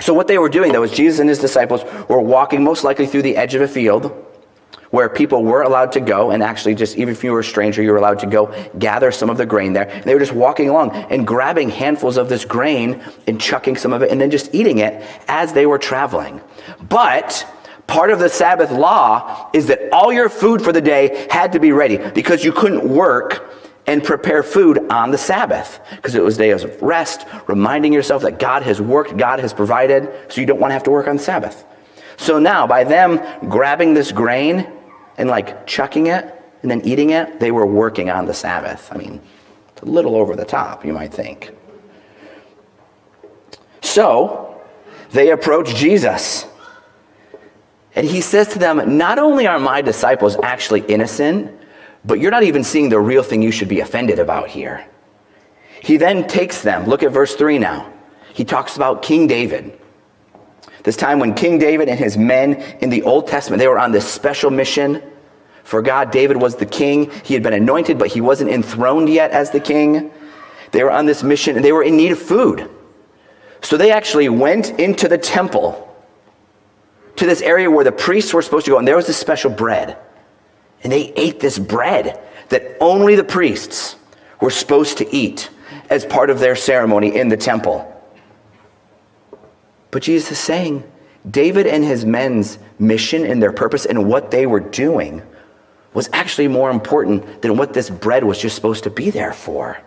So, 0.01 0.13
what 0.13 0.27
they 0.27 0.38
were 0.38 0.50
doing, 0.50 0.74
though, 0.74 0.83
is 0.83 0.91
Jesus 0.91 1.21
and 1.21 1.29
his 1.29 1.39
disciples 1.39 1.85
were 2.09 2.19
walking 2.19 2.62
most 2.62 2.83
likely 2.83 3.07
through 3.07 3.21
the 3.21 3.38
edge 3.38 3.55
of 3.55 3.62
a 3.62 3.67
field 3.69 4.25
where 4.92 5.10
people 5.10 5.44
were 5.44 5.63
allowed 5.63 5.92
to 5.94 6.00
go, 6.00 6.32
and 6.32 6.44
actually, 6.44 6.75
just 6.75 6.98
even 6.98 7.13
if 7.13 7.24
you 7.24 7.32
were 7.32 7.39
a 7.39 7.44
stranger, 7.44 7.82
you 7.82 7.92
were 7.92 7.98
allowed 7.98 8.20
to 8.20 8.27
go 8.27 8.54
gather 8.77 9.12
some 9.12 9.30
of 9.30 9.38
the 9.38 9.46
grain 9.46 9.74
there. 9.74 9.89
And 9.89 10.04
they 10.04 10.13
were 10.13 10.20
just 10.20 10.34
walking 10.34 10.70
along 10.70 10.92
and 10.92 11.25
grabbing 11.25 11.70
handfuls 11.70 12.18
of 12.18 12.30
this 12.30 12.46
grain 12.46 13.04
and 13.27 13.39
chucking 13.39 13.77
some 13.77 13.94
of 13.94 14.01
it 14.01 14.12
and 14.12 14.20
then 14.20 14.32
just 14.32 14.54
eating 14.54 14.80
it 14.80 15.04
as 15.27 15.54
they 15.54 15.65
were 15.65 15.77
traveling. 15.77 16.42
But 16.89 17.48
part 17.88 18.12
of 18.12 18.20
the 18.20 18.30
Sabbath 18.30 18.72
law 18.72 19.50
is 19.54 19.68
that 19.68 19.92
all 19.92 20.12
your 20.12 20.30
food 20.30 20.62
for 20.62 20.72
the 20.72 20.82
day 20.82 21.27
had 21.30 21.51
to 21.54 21.60
be 21.60 21.72
ready 21.72 21.98
because 21.98 22.44
you 22.44 22.51
couldn't 22.51 22.88
work 22.88 23.51
and 23.88 24.04
prepare 24.04 24.42
food 24.42 24.92
on 24.92 25.12
the 25.12 25.18
Sabbath 25.18 25.80
because 25.92 26.15
it 26.15 26.24
was 26.24 26.38
days 26.38 26.63
of 26.63 26.82
rest, 26.82 27.27
reminding 27.48 27.94
yourself 27.94 28.24
that 28.24 28.39
God 28.39 28.63
has 28.63 28.82
worked, 28.82 29.18
God 29.18 29.39
has 29.39 29.54
provided, 29.54 30.10
so 30.30 30.42
you 30.42 30.48
don't 30.48 30.60
want 30.60 30.72
to 30.72 30.74
have 30.74 30.84
to 30.84 30.92
work 30.92 31.08
on 31.08 31.20
Sabbath. 31.20 31.65
So 32.18 32.39
now, 32.39 32.65
by 32.65 32.84
them 32.84 33.22
grabbing 33.50 33.94
this 33.94 34.12
grain 34.12 34.68
and 35.17 35.29
like 35.29 35.65
chucking 35.67 36.07
it 36.07 36.41
and 36.62 36.72
then 36.72 36.81
eating 36.81 37.12
it, 37.12 37.39
they 37.39 37.51
were 37.51 37.65
working 37.65 38.10
on 38.10 38.25
the 38.25 38.34
Sabbath. 38.34 38.91
I 38.91 38.98
mean, 38.98 39.22
it's 39.69 39.81
a 39.81 39.86
little 39.86 40.15
over 40.15 40.36
the 40.36 40.45
top, 40.45 40.86
you 40.86 40.93
might 40.93 41.13
think. 41.13 41.55
So 43.81 44.62
they 45.12 45.31
approach 45.31 45.75
Jesus. 45.75 46.45
And 47.95 48.05
he 48.05 48.19
says 48.22 48.50
to 48.50 48.60
them, 48.60 48.98
Not 48.98 49.19
only 49.19 49.48
are 49.48 49.60
my 49.60 49.81
disciples 49.81 50.38
actually 50.43 50.81
innocent, 50.81 51.51
but 52.03 52.19
you're 52.19 52.31
not 52.31 52.43
even 52.43 52.63
seeing 52.63 52.89
the 52.89 53.00
real 53.00 53.24
thing 53.24 53.41
you 53.41 53.51
should 53.51 53.69
be 53.69 53.79
offended 53.79 54.19
about 54.19 54.50
here. 54.50 54.86
He 55.81 55.98
then 55.98 56.27
takes 56.27 56.62
them. 56.62 56.86
Look 56.86 57.03
at 57.03 57.12
verse 57.12 57.36
3 57.36 57.60
now. 57.60 57.91
He 58.34 58.43
talks 58.43 58.75
about 58.75 59.01
King 59.01 59.27
David. 59.27 59.79
This 60.86 60.96
time 60.96 61.18
when 61.18 61.34
King 61.34 61.58
David 61.58 61.89
and 61.89 62.00
his 62.00 62.15
men 62.15 62.62
in 62.80 62.92
the 62.92 63.01
Old 63.01 63.27
Testament, 63.27 63.60
they 63.60 63.68
were 63.68 63.80
on 63.80 63.92
this 63.92 64.08
special 64.08 64.51
mission 64.51 65.01
for 65.63 65.82
God. 65.82 66.12
David 66.12 66.38
was 66.38 66.58
the 66.58 66.65
king. 66.68 67.10
He 67.24 67.34
had 67.34 67.42
been 67.42 67.54
anointed, 67.54 67.98
but 67.98 68.10
he 68.10 68.22
wasn't 68.22 68.51
enthroned 68.51 69.10
yet 69.10 69.32
as 69.32 69.50
the 69.50 69.60
king. 69.60 70.12
They 70.72 70.84
were 70.84 70.92
on 70.92 71.08
this 71.08 71.24
mission 71.24 71.56
and 71.56 71.65
they 71.65 71.72
were 71.72 71.82
in 71.82 71.98
need 71.98 72.12
of 72.12 72.20
food. 72.20 72.70
So 73.62 73.77
they 73.77 73.92
actually 73.92 74.30
went 74.30 74.80
into 74.80 75.08
the 75.08 75.18
temple 75.18 75.82
to 77.15 77.25
this 77.25 77.42
area 77.42 77.72
where 77.72 77.84
the 77.84 77.92
priests 77.92 78.32
were 78.32 78.44
supposed 78.44 78.65
to 78.65 78.72
go, 78.72 78.77
and 78.77 78.88
there 78.88 78.96
was 78.96 79.08
this 79.08 79.18
special 79.18 79.50
bread. 79.50 79.98
And 80.84 80.94
they 80.94 81.13
ate 81.15 81.39
this 81.39 81.58
bread 81.58 82.22
that 82.50 82.77
only 82.80 83.15
the 83.15 83.24
priests 83.24 83.96
were 84.39 84.51
supposed 84.51 85.00
to 85.00 85.15
eat 85.15 85.50
as 85.89 86.06
part 86.06 86.30
of 86.30 86.39
their 86.39 86.56
ceremony 86.56 87.15
in 87.15 87.30
the 87.30 87.38
temple. 87.38 87.92
But 89.96 90.04
Jesus 90.04 90.30
is 90.34 90.40
saying 90.40 90.84
David 91.32 91.66
and 91.66 91.82
his 91.82 92.04
men's 92.04 92.60
mission 92.80 93.25
and 93.25 93.42
their 93.42 93.54
purpose 93.54 93.86
and 93.86 94.10
what 94.10 94.30
they 94.30 94.46
were 94.46 94.60
doing 94.60 95.22
was 95.94 96.10
actually 96.12 96.50
more 96.50 96.70
important 96.70 97.42
than 97.42 97.56
what 97.56 97.72
this 97.72 97.90
bread 97.90 98.25
was 98.25 98.38
just 98.38 98.56
supposed 98.58 98.84
to 98.84 98.90
be 98.90 99.10
there 99.10 99.32
for. 99.32 99.82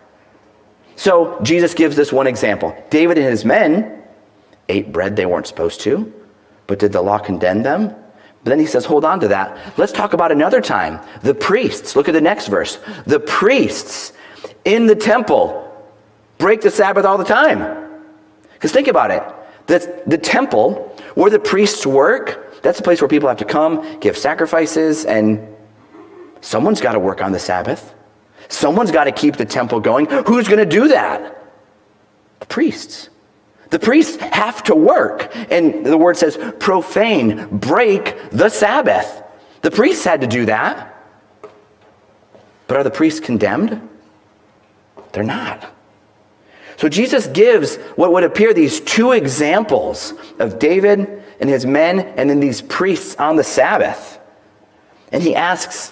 So 0.95 1.39
Jesus 1.43 1.75
gives 1.75 1.95
this 1.95 2.11
one 2.11 2.25
example. 2.25 2.75
David 2.89 3.19
and 3.19 3.27
his 3.27 3.45
men 3.45 4.01
ate 4.67 4.91
bread 4.91 5.15
they 5.15 5.27
weren't 5.27 5.45
supposed 5.45 5.81
to, 5.81 6.11
but 6.65 6.79
did 6.79 6.91
the 6.91 7.03
law 7.03 7.19
condemn 7.19 7.61
them? 7.61 7.89
But 7.89 8.49
then 8.49 8.59
he 8.59 8.65
says, 8.65 8.85
hold 8.85 9.05
on 9.05 9.19
to 9.19 9.27
that. 9.27 9.77
Let's 9.77 9.91
talk 9.91 10.13
about 10.13 10.31
another 10.31 10.59
time. 10.59 11.07
The 11.21 11.35
priests, 11.35 11.95
look 11.95 12.09
at 12.09 12.13
the 12.13 12.19
next 12.19 12.47
verse. 12.47 12.79
The 13.05 13.19
priests 13.19 14.13
in 14.65 14.87
the 14.87 14.95
temple 14.95 15.71
break 16.39 16.61
the 16.61 16.71
Sabbath 16.71 17.05
all 17.05 17.19
the 17.19 17.23
time. 17.23 18.01
Because 18.53 18.71
think 18.71 18.87
about 18.87 19.11
it. 19.11 19.35
The, 19.69 20.01
the 20.07 20.17
temple 20.17 20.95
where 21.13 21.29
the 21.29 21.37
priests 21.37 21.85
work, 21.85 22.59
that's 22.63 22.79
a 22.79 22.81
place 22.81 23.01
where 23.01 23.07
people 23.07 23.29
have 23.29 23.37
to 23.37 23.45
come, 23.45 23.99
give 23.99 24.17
sacrifices, 24.17 25.05
and 25.05 25.55
someone's 26.41 26.81
got 26.81 26.93
to 26.93 26.99
work 26.99 27.21
on 27.21 27.31
the 27.31 27.37
Sabbath. 27.37 27.93
Someone's 28.47 28.89
got 28.89 29.03
to 29.03 29.11
keep 29.11 29.37
the 29.37 29.45
temple 29.45 29.79
going. 29.79 30.07
Who's 30.07 30.47
going 30.47 30.57
to 30.57 30.65
do 30.65 30.87
that? 30.87 31.39
The 32.39 32.47
priests. 32.47 33.09
The 33.69 33.77
priests 33.77 34.15
have 34.15 34.63
to 34.63 34.73
work. 34.73 35.31
And 35.51 35.85
the 35.85 35.99
word 35.99 36.17
says 36.17 36.35
profane, 36.57 37.45
break 37.51 38.31
the 38.31 38.49
Sabbath. 38.49 39.21
The 39.61 39.69
priests 39.69 40.03
had 40.03 40.21
to 40.21 40.27
do 40.27 40.47
that. 40.47 40.95
But 42.65 42.77
are 42.77 42.83
the 42.83 42.89
priests 42.89 43.19
condemned? 43.19 43.87
They're 45.11 45.23
not. 45.23 45.71
So 46.79 46.87
Jesus 46.87 47.27
gives 47.27 47.75
what 47.97 48.13
would 48.13 48.23
appear 48.23 48.53
these 48.53 48.79
two 48.79 49.11
examples 49.11 50.13
of 50.39 50.59
David 50.59 51.21
and 51.41 51.49
his 51.49 51.65
men 51.65 51.99
and 51.99 52.29
then 52.29 52.39
these 52.39 52.61
priests 52.61 53.17
on 53.17 53.35
the 53.35 53.43
Sabbath. 53.43 54.17
And 55.11 55.21
he 55.21 55.35
asks, 55.35 55.91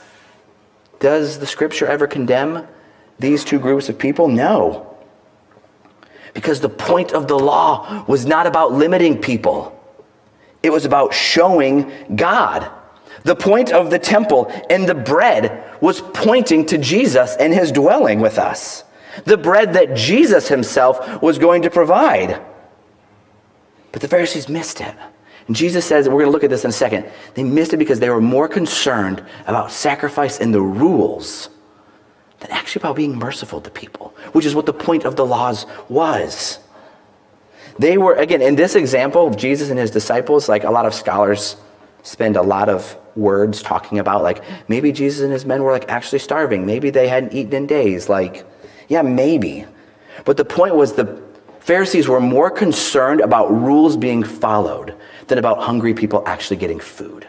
Does 1.02 1.40
the 1.40 1.46
scripture 1.46 1.88
ever 1.88 2.08
condemn 2.08 2.66
these 3.20 3.44
two 3.44 3.60
groups 3.60 3.90
of 3.90 4.00
people? 4.00 4.30
No. 4.30 4.98
Because 6.34 6.62
the 6.62 6.70
point 6.70 7.12
of 7.12 7.28
the 7.28 7.38
law 7.38 8.06
was 8.08 8.26
not 8.26 8.48
about 8.48 8.72
limiting 8.72 9.20
people, 9.20 9.78
it 10.64 10.70
was 10.70 10.86
about 10.86 11.14
showing 11.14 11.92
God. 12.16 12.72
The 13.24 13.36
point 13.36 13.74
of 13.74 13.90
the 13.90 14.00
temple 14.00 14.50
and 14.70 14.88
the 14.88 14.96
bread 14.96 15.66
was 15.82 16.00
pointing 16.00 16.66
to 16.68 16.78
Jesus 16.78 17.36
and 17.36 17.54
his 17.54 17.74
dwelling 17.74 18.22
with 18.22 18.40
us. 18.40 18.86
The 19.26 19.38
bread 19.38 19.74
that 19.74 19.96
Jesus 19.96 20.48
himself 20.48 21.22
was 21.22 21.38
going 21.38 21.62
to 21.64 21.70
provide. 21.70 22.42
But 23.92 24.02
the 24.02 24.08
Pharisees 24.08 24.48
missed 24.48 24.82
it. 24.82 24.96
And 25.48 25.56
Jesus 25.56 25.86
says, 25.86 26.08
we're 26.08 26.16
going 26.16 26.26
to 26.26 26.32
look 26.32 26.44
at 26.44 26.50
this 26.50 26.66
in 26.66 26.70
a 26.70 26.74
second, 26.74 27.10
they 27.34 27.44
missed 27.44 27.74
it 27.74 27.78
because 27.78 28.00
they 28.00 28.10
were 28.10 28.22
more 28.22 28.48
concerned 28.48 29.24
about 29.48 29.72
sacrifice 29.72 30.40
and 30.40 30.54
the 30.54 30.62
rules 30.62 31.50
than 32.40 32.52
actually 32.52 32.82
about 32.82 32.96
being 32.96 33.18
merciful 33.18 33.62
to 33.62 33.70
people, 33.70 34.14
which 34.34 34.46
is 34.46 34.54
what 34.54 34.66
the 34.66 34.74
point 34.74 35.06
of 35.06 35.16
the 35.16 35.26
laws 35.26 35.66
was. 35.90 36.60
They 37.80 37.98
were, 37.98 38.16
again, 38.16 38.42
in 38.42 38.56
this 38.56 38.76
example 38.76 39.26
of 39.26 39.38
Jesus 39.38 39.70
and 39.70 39.80
his 39.80 39.92
disciples, 39.92 40.50
like 40.50 40.64
a 40.64 40.72
lot 40.72 40.86
of 40.86 40.94
scholars 40.94 41.56
spend 42.04 42.36
a 42.36 42.42
lot 42.42 42.70
of 42.70 42.98
words 43.16 43.62
talking 43.62 44.00
about, 44.00 44.24
like, 44.24 44.44
maybe 44.68 44.92
Jesus 44.92 45.24
and 45.24 45.32
his 45.32 45.46
men 45.46 45.64
were 45.64 45.72
like 45.72 45.90
actually 45.90 46.20
starving. 46.20 46.66
Maybe 46.66 46.90
they 46.90 47.08
hadn't 47.08 47.34
eaten 47.34 47.54
in 47.54 47.68
days. 47.68 48.10
Like, 48.10 48.46
yeah, 48.88 49.02
maybe. 49.02 49.66
But 50.26 50.38
the 50.38 50.46
point 50.46 50.76
was 50.76 50.94
the 50.94 51.22
Pharisees 51.60 52.08
were 52.08 52.22
more 52.22 52.50
concerned 52.50 53.22
about 53.22 53.52
rules 53.52 53.98
being 53.98 54.24
followed 54.24 54.96
than 55.28 55.38
about 55.38 55.60
hungry 55.62 55.94
people 55.94 56.24
actually 56.26 56.58
getting 56.58 56.80
food. 56.80 57.28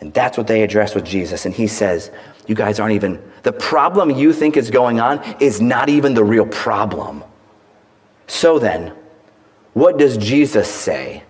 And 0.00 0.12
that's 0.12 0.36
what 0.36 0.46
they 0.46 0.62
address 0.62 0.94
with 0.94 1.04
Jesus. 1.04 1.46
And 1.46 1.54
he 1.54 1.66
says, 1.66 2.10
You 2.46 2.54
guys 2.54 2.80
aren't 2.80 2.94
even, 2.94 3.22
the 3.42 3.52
problem 3.52 4.10
you 4.10 4.32
think 4.32 4.56
is 4.56 4.70
going 4.70 5.00
on 5.00 5.22
is 5.40 5.60
not 5.60 5.88
even 5.88 6.14
the 6.14 6.24
real 6.24 6.46
problem. 6.46 7.24
So 8.26 8.58
then, 8.58 8.92
what 9.74 9.98
does 9.98 10.16
Jesus 10.16 10.68
say 10.68 11.22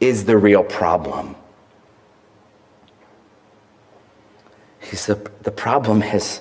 is 0.00 0.24
the 0.24 0.36
real 0.36 0.64
problem? 0.64 1.36
He 4.80 4.96
said, 4.96 5.28
The 5.42 5.50
problem 5.50 6.02
is 6.02 6.40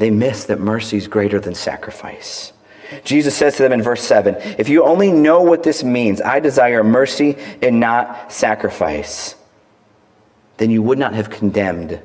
they 0.00 0.10
miss 0.10 0.44
that 0.44 0.58
mercy 0.58 0.96
is 0.96 1.06
greater 1.06 1.38
than 1.38 1.54
sacrifice. 1.54 2.52
Jesus 3.04 3.36
says 3.36 3.56
to 3.56 3.62
them 3.62 3.72
in 3.72 3.82
verse 3.82 4.02
7 4.02 4.34
If 4.58 4.68
you 4.68 4.84
only 4.84 5.12
know 5.12 5.42
what 5.42 5.62
this 5.62 5.84
means, 5.84 6.20
I 6.20 6.40
desire 6.40 6.82
mercy 6.82 7.36
and 7.62 7.78
not 7.78 8.32
sacrifice 8.32 9.36
then 10.60 10.68
you 10.68 10.82
would 10.82 10.98
not 10.98 11.14
have 11.14 11.30
condemned 11.30 11.98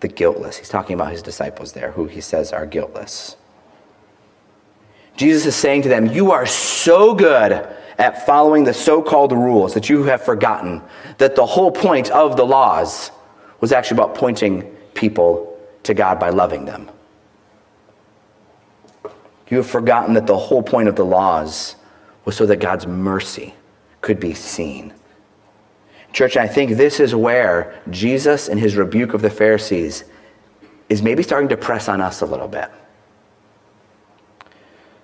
the 0.00 0.08
guiltless. 0.08 0.56
He's 0.56 0.68
talking 0.68 0.94
about 0.94 1.12
his 1.12 1.22
disciples 1.22 1.72
there, 1.72 1.92
who 1.92 2.08
he 2.08 2.20
says 2.20 2.52
are 2.52 2.66
guiltless. 2.66 3.36
Jesus 5.16 5.46
is 5.46 5.54
saying 5.54 5.82
to 5.82 5.88
them, 5.88 6.06
You 6.06 6.32
are 6.32 6.44
so 6.44 7.14
good 7.14 7.52
at 7.98 8.26
following 8.26 8.64
the 8.64 8.74
so 8.74 9.02
called 9.02 9.30
rules 9.30 9.74
that 9.74 9.88
you 9.88 10.02
have 10.02 10.20
forgotten 10.20 10.82
that 11.18 11.36
the 11.36 11.46
whole 11.46 11.70
point 11.70 12.10
of 12.10 12.36
the 12.36 12.44
laws 12.44 13.12
was 13.60 13.70
actually 13.70 13.98
about 13.98 14.16
pointing 14.16 14.62
people 14.94 15.56
to 15.84 15.94
God 15.94 16.18
by 16.18 16.30
loving 16.30 16.64
them. 16.64 16.90
You 19.52 19.58
have 19.58 19.66
forgotten 19.66 20.14
that 20.14 20.26
the 20.26 20.38
whole 20.38 20.62
point 20.62 20.88
of 20.88 20.96
the 20.96 21.04
laws 21.04 21.76
was 22.24 22.34
so 22.34 22.46
that 22.46 22.56
God's 22.56 22.86
mercy 22.86 23.52
could 24.00 24.18
be 24.18 24.32
seen. 24.32 24.94
Church, 26.14 26.38
I 26.38 26.48
think 26.48 26.70
this 26.78 26.98
is 26.98 27.14
where 27.14 27.78
Jesus 27.90 28.48
and 28.48 28.58
his 28.58 28.76
rebuke 28.76 29.12
of 29.12 29.20
the 29.20 29.28
Pharisees 29.28 30.04
is 30.88 31.02
maybe 31.02 31.22
starting 31.22 31.50
to 31.50 31.58
press 31.58 31.90
on 31.90 32.00
us 32.00 32.22
a 32.22 32.24
little 32.24 32.48
bit. 32.48 32.70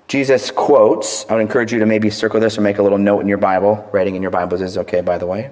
Jesus 0.06 0.50
quotes, 0.50 1.26
I 1.28 1.34
would 1.34 1.42
encourage 1.42 1.70
you 1.70 1.78
to 1.80 1.86
maybe 1.86 2.08
circle 2.08 2.40
this 2.40 2.56
or 2.56 2.62
make 2.62 2.78
a 2.78 2.82
little 2.82 2.96
note 2.96 3.20
in 3.20 3.28
your 3.28 3.36
Bible. 3.36 3.86
Writing 3.92 4.16
in 4.16 4.22
your 4.22 4.30
Bibles 4.30 4.62
is 4.62 4.78
okay, 4.78 5.02
by 5.02 5.18
the 5.18 5.26
way. 5.26 5.50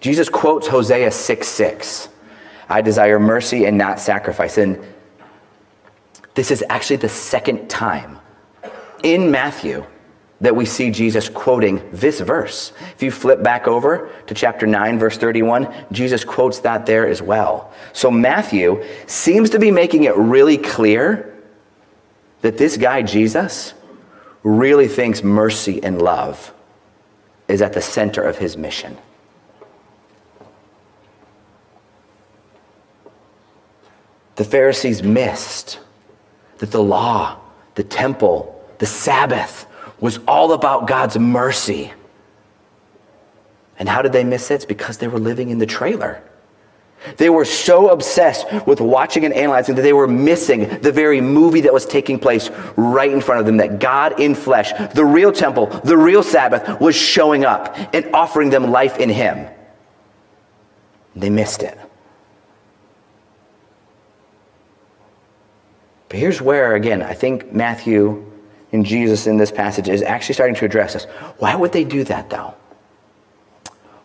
Jesus 0.00 0.30
quotes 0.30 0.66
Hosea 0.66 1.10
6 1.10 1.46
6. 1.46 2.08
I 2.70 2.80
desire 2.80 3.20
mercy 3.20 3.66
and 3.66 3.76
not 3.76 4.00
sacrifice. 4.00 4.56
And 4.56 4.82
this 6.38 6.52
is 6.52 6.62
actually 6.70 6.94
the 6.94 7.08
second 7.08 7.68
time 7.68 8.16
in 9.02 9.28
Matthew 9.28 9.84
that 10.40 10.54
we 10.54 10.64
see 10.64 10.88
Jesus 10.88 11.28
quoting 11.28 11.82
this 11.90 12.20
verse. 12.20 12.72
If 12.94 13.02
you 13.02 13.10
flip 13.10 13.42
back 13.42 13.66
over 13.66 14.08
to 14.28 14.34
chapter 14.34 14.64
9, 14.64 15.00
verse 15.00 15.18
31, 15.18 15.86
Jesus 15.90 16.22
quotes 16.22 16.60
that 16.60 16.86
there 16.86 17.08
as 17.08 17.20
well. 17.20 17.72
So 17.92 18.08
Matthew 18.08 18.84
seems 19.08 19.50
to 19.50 19.58
be 19.58 19.72
making 19.72 20.04
it 20.04 20.14
really 20.14 20.56
clear 20.56 21.42
that 22.42 22.56
this 22.56 22.76
guy, 22.76 23.02
Jesus, 23.02 23.74
really 24.44 24.86
thinks 24.86 25.24
mercy 25.24 25.82
and 25.82 26.00
love 26.00 26.54
is 27.48 27.60
at 27.60 27.72
the 27.72 27.82
center 27.82 28.22
of 28.22 28.38
his 28.38 28.56
mission. 28.56 28.96
The 34.36 34.44
Pharisees 34.44 35.02
missed 35.02 35.80
that 36.58 36.70
the 36.70 36.82
law, 36.82 37.38
the 37.74 37.84
temple, 37.84 38.54
the 38.78 38.86
Sabbath, 38.86 39.66
was 40.00 40.18
all 40.28 40.52
about 40.52 40.86
God's 40.86 41.18
mercy. 41.18 41.92
And 43.78 43.88
how 43.88 44.02
did 44.02 44.12
they 44.12 44.24
miss 44.24 44.50
it? 44.50 44.54
It's 44.54 44.64
because 44.64 44.98
they 44.98 45.08
were 45.08 45.18
living 45.18 45.50
in 45.50 45.58
the 45.58 45.66
trailer. 45.66 46.22
They 47.16 47.30
were 47.30 47.44
so 47.44 47.90
obsessed 47.90 48.46
with 48.66 48.80
watching 48.80 49.24
and 49.24 49.32
analyzing 49.32 49.76
that 49.76 49.82
they 49.82 49.92
were 49.92 50.08
missing 50.08 50.80
the 50.80 50.90
very 50.90 51.20
movie 51.20 51.60
that 51.60 51.72
was 51.72 51.86
taking 51.86 52.18
place 52.18 52.50
right 52.76 53.10
in 53.10 53.20
front 53.20 53.40
of 53.40 53.46
them. 53.46 53.58
That 53.58 53.78
God 53.78 54.20
in 54.20 54.34
flesh, 54.34 54.72
the 54.94 55.04
real 55.04 55.30
temple, 55.30 55.66
the 55.84 55.96
real 55.96 56.24
Sabbath, 56.24 56.80
was 56.80 56.96
showing 56.96 57.44
up 57.44 57.76
and 57.94 58.12
offering 58.12 58.50
them 58.50 58.70
life 58.70 58.98
in 58.98 59.08
Him. 59.08 59.48
They 61.14 61.30
missed 61.30 61.62
it. 61.62 61.78
But 66.08 66.18
here's 66.18 66.40
where, 66.40 66.74
again, 66.74 67.02
I 67.02 67.14
think 67.14 67.52
Matthew 67.52 68.24
and 68.72 68.84
Jesus 68.84 69.26
in 69.26 69.36
this 69.36 69.50
passage 69.50 69.88
is 69.88 70.02
actually 70.02 70.34
starting 70.34 70.56
to 70.56 70.64
address 70.64 70.94
this. 70.94 71.04
Why 71.38 71.54
would 71.54 71.72
they 71.72 71.84
do 71.84 72.04
that 72.04 72.30
though? 72.30 72.54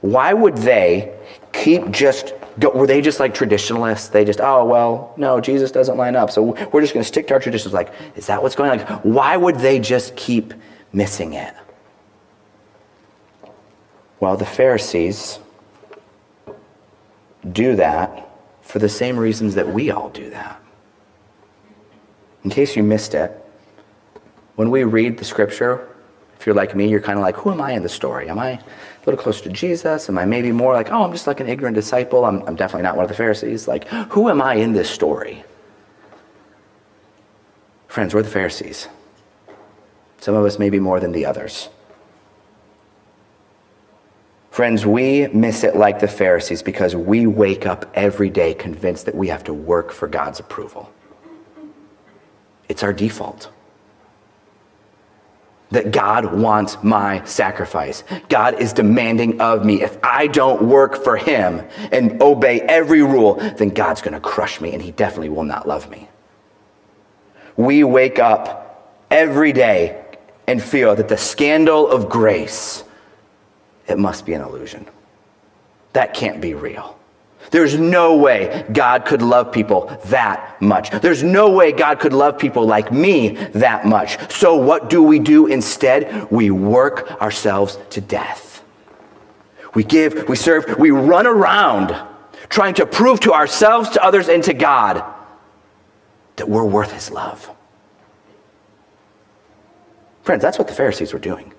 Why 0.02 0.34
would 0.34 0.58
they 0.58 1.18
keep 1.54 1.92
just 1.92 2.34
were 2.74 2.86
they 2.86 3.02
just 3.02 3.20
like 3.20 3.34
traditionalists? 3.34 4.10
They 4.10 4.26
just, 4.26 4.40
oh 4.40 4.66
well, 4.66 5.14
no, 5.18 5.42
Jesus 5.42 5.72
doesn't 5.72 5.98
line 5.98 6.16
up, 6.16 6.30
so 6.30 6.44
we're 6.72 6.82
just 6.82 6.94
going 6.94 7.04
to 7.04 7.08
stick 7.08 7.28
to 7.28 7.34
our 7.34 7.40
traditions. 7.40 7.74
Like, 7.74 7.92
is 8.16 8.28
that 8.28 8.44
what's 8.44 8.56
going 8.56 8.70
on? 8.72 8.78
Like, 8.78 8.90
why 9.04 9.38
would 9.38 9.56
they 9.56 9.80
just 9.80 10.16
keep 10.16 10.54
missing 10.92 11.34
it? 11.34 11.54
Well, 14.20 14.38
the 14.38 14.46
Pharisees 14.46 15.40
do 17.52 17.76
that 17.76 18.30
for 18.62 18.80
the 18.80 18.90
same 18.90 19.18
reasons 19.18 19.56
that 19.56 19.68
we 19.68 19.92
all 19.92 20.10
do 20.10 20.30
that. 20.30 20.63
In 22.44 22.50
case 22.50 22.76
you 22.76 22.84
missed 22.84 23.14
it, 23.14 23.32
when 24.56 24.70
we 24.70 24.84
read 24.84 25.18
the 25.18 25.26
scripture, 25.26 25.88
if 26.40 26.46
you're 26.46 26.56
like 26.56 26.76
me, 26.76 26.90
you're 26.90 27.00
kind 27.00 27.18
of 27.18 27.24
like, 27.24 27.36
who 27.38 27.52
am 27.52 27.62
I 27.62 27.72
in 27.72 27.84
the 27.84 27.90
story? 27.90 28.30
Am 28.30 28.38
I 28.38 28.50
a 28.50 28.60
little 29.06 29.22
closer 29.22 29.44
to 29.44 29.50
Jesus? 29.50 30.10
Am 30.10 30.18
I 30.18 30.26
maybe 30.26 30.52
more 30.52 30.74
like, 30.74 30.92
oh, 30.92 31.04
I'm 31.04 31.12
just 31.12 31.26
like 31.26 31.40
an 31.40 31.48
ignorant 31.48 31.76
disciple? 31.76 32.26
I'm, 32.26 32.44
I'm 32.44 32.56
definitely 32.56 32.84
not 32.84 32.98
one 32.98 33.06
of 33.06 33.10
the 33.10 33.16
Pharisees. 33.16 33.68
Like, 33.68 33.88
who 33.88 34.30
am 34.30 34.42
I 34.42 34.56
in 34.56 34.74
this 34.74 34.90
story? 34.90 35.44
Friends, 37.88 38.14
we're 38.14 38.24
the 38.24 38.30
Pharisees. 38.30 38.90
Some 40.20 40.36
of 40.36 40.44
us 40.46 40.60
maybe 40.60 40.80
more 40.80 41.00
than 41.00 41.12
the 41.12 41.26
others. 41.26 41.70
Friends, 44.52 44.86
we 44.86 45.28
miss 45.28 45.64
it 45.64 45.76
like 45.76 46.00
the 46.00 46.08
Pharisees 46.08 46.62
because 46.62 46.96
we 46.96 47.26
wake 47.26 47.66
up 47.66 47.90
every 47.94 48.30
day 48.30 48.54
convinced 48.54 49.06
that 49.06 49.16
we 49.16 49.28
have 49.30 49.44
to 49.46 49.54
work 49.54 49.92
for 49.92 50.08
God's 50.08 50.40
approval. 50.40 50.92
It's 52.70 52.84
our 52.84 52.94
default 52.94 53.50
that 55.74 55.92
God 55.92 56.36
wants 56.36 56.78
my 56.84 57.24
sacrifice. 57.26 58.04
God 58.30 58.60
is 58.62 58.74
demanding 58.74 59.42
of 59.42 59.66
me. 59.66 59.82
If 59.82 59.98
I 60.04 60.28
don't 60.28 60.62
work 60.62 61.04
for 61.04 61.18
Him 61.18 61.68
and 61.92 62.22
obey 62.22 62.62
every 62.62 63.02
rule, 63.02 63.36
then 63.58 63.70
God's 63.70 64.02
to 64.14 64.20
crush 64.20 64.62
me 64.62 64.74
and 64.74 64.82
He 64.82 64.92
definitely 64.92 65.30
will 65.30 65.44
not 65.44 65.68
love 65.68 65.90
me. 65.90 66.08
We 67.58 67.84
wake 67.84 68.20
up 68.20 69.04
every 69.10 69.52
day 69.52 70.00
and 70.48 70.62
feel 70.62 70.96
that 70.96 71.10
the 71.10 71.18
scandal 71.18 71.90
of 71.90 72.08
grace, 72.08 72.84
it 73.88 73.98
must 73.98 74.28
be 74.28 74.34
an 74.34 74.42
illusion. 74.42 74.86
That 75.94 76.14
can't 76.14 76.40
be 76.40 76.54
real. 76.54 77.00
There's 77.52 77.78
no 77.78 78.18
way 78.18 78.66
God 78.72 79.06
could 79.06 79.22
love 79.22 79.52
people 79.52 79.96
that 80.06 80.62
much. 80.62 80.90
There's 80.90 81.24
no 81.24 81.52
way 81.52 81.72
God 81.72 82.00
could 82.00 82.14
love 82.14 82.38
people 82.38 82.66
like 82.66 82.92
me 82.92 83.30
that 83.54 83.86
much. 83.86 84.32
So 84.32 84.56
what 84.56 84.90
do 84.90 85.04
we 85.04 85.20
do 85.20 85.48
instead? 85.48 86.32
We 86.32 86.52
work 86.52 87.12
ourselves 87.22 87.78
to 87.92 88.02
death. 88.02 88.64
We 89.76 89.84
give, 89.84 90.28
we 90.30 90.36
serve, 90.36 90.78
we 90.78 90.92
run 90.92 91.28
around 91.28 91.96
trying 92.50 92.76
to 92.76 92.86
prove 92.86 93.20
to 93.22 93.34
ourselves, 93.34 93.90
to 93.92 94.04
others, 94.04 94.30
and 94.30 94.44
to 94.44 94.54
God 94.54 95.04
that 96.36 96.48
we're 96.48 96.66
worth 96.66 96.92
his 96.92 97.12
love. 97.12 97.50
Friends, 100.22 100.42
that's 100.42 100.58
what 100.58 100.68
the 100.68 100.74
Pharisees 100.74 101.14
were 101.14 101.20
doing. 101.20 101.54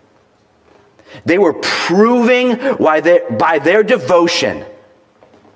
They 1.24 1.38
were 1.38 1.54
proving 1.54 2.56
why 2.78 3.00
they, 3.00 3.20
by 3.38 3.58
their 3.58 3.82
devotion 3.82 4.64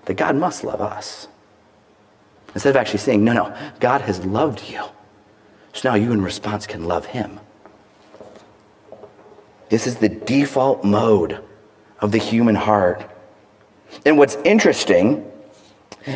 that 0.09 0.16
God 0.16 0.35
must 0.37 0.64
love 0.64 0.81
us. 0.81 1.29
Instead 2.55 2.71
of 2.71 2.77
actually 2.77 3.01
saying, 3.01 3.23
no, 3.23 3.35
no, 3.35 3.57
God 3.79 4.01
has 4.01 4.25
loved 4.25 4.68
you. 4.68 4.83
So 5.75 5.90
now 5.90 5.94
you, 5.97 6.12
in 6.12 6.23
response, 6.23 6.66
can 6.66 6.85
love 6.85 7.05
him. 7.05 7.38
This 9.68 9.87
is 9.87 9.97
the 9.97 10.09
default 10.09 10.83
mode 10.83 11.44
of 12.01 12.11
the 12.11 12.18
human 12.18 12.55
heart. 12.55 13.09
And 14.07 14.16
what's 14.16 14.37
interesting 14.37 15.31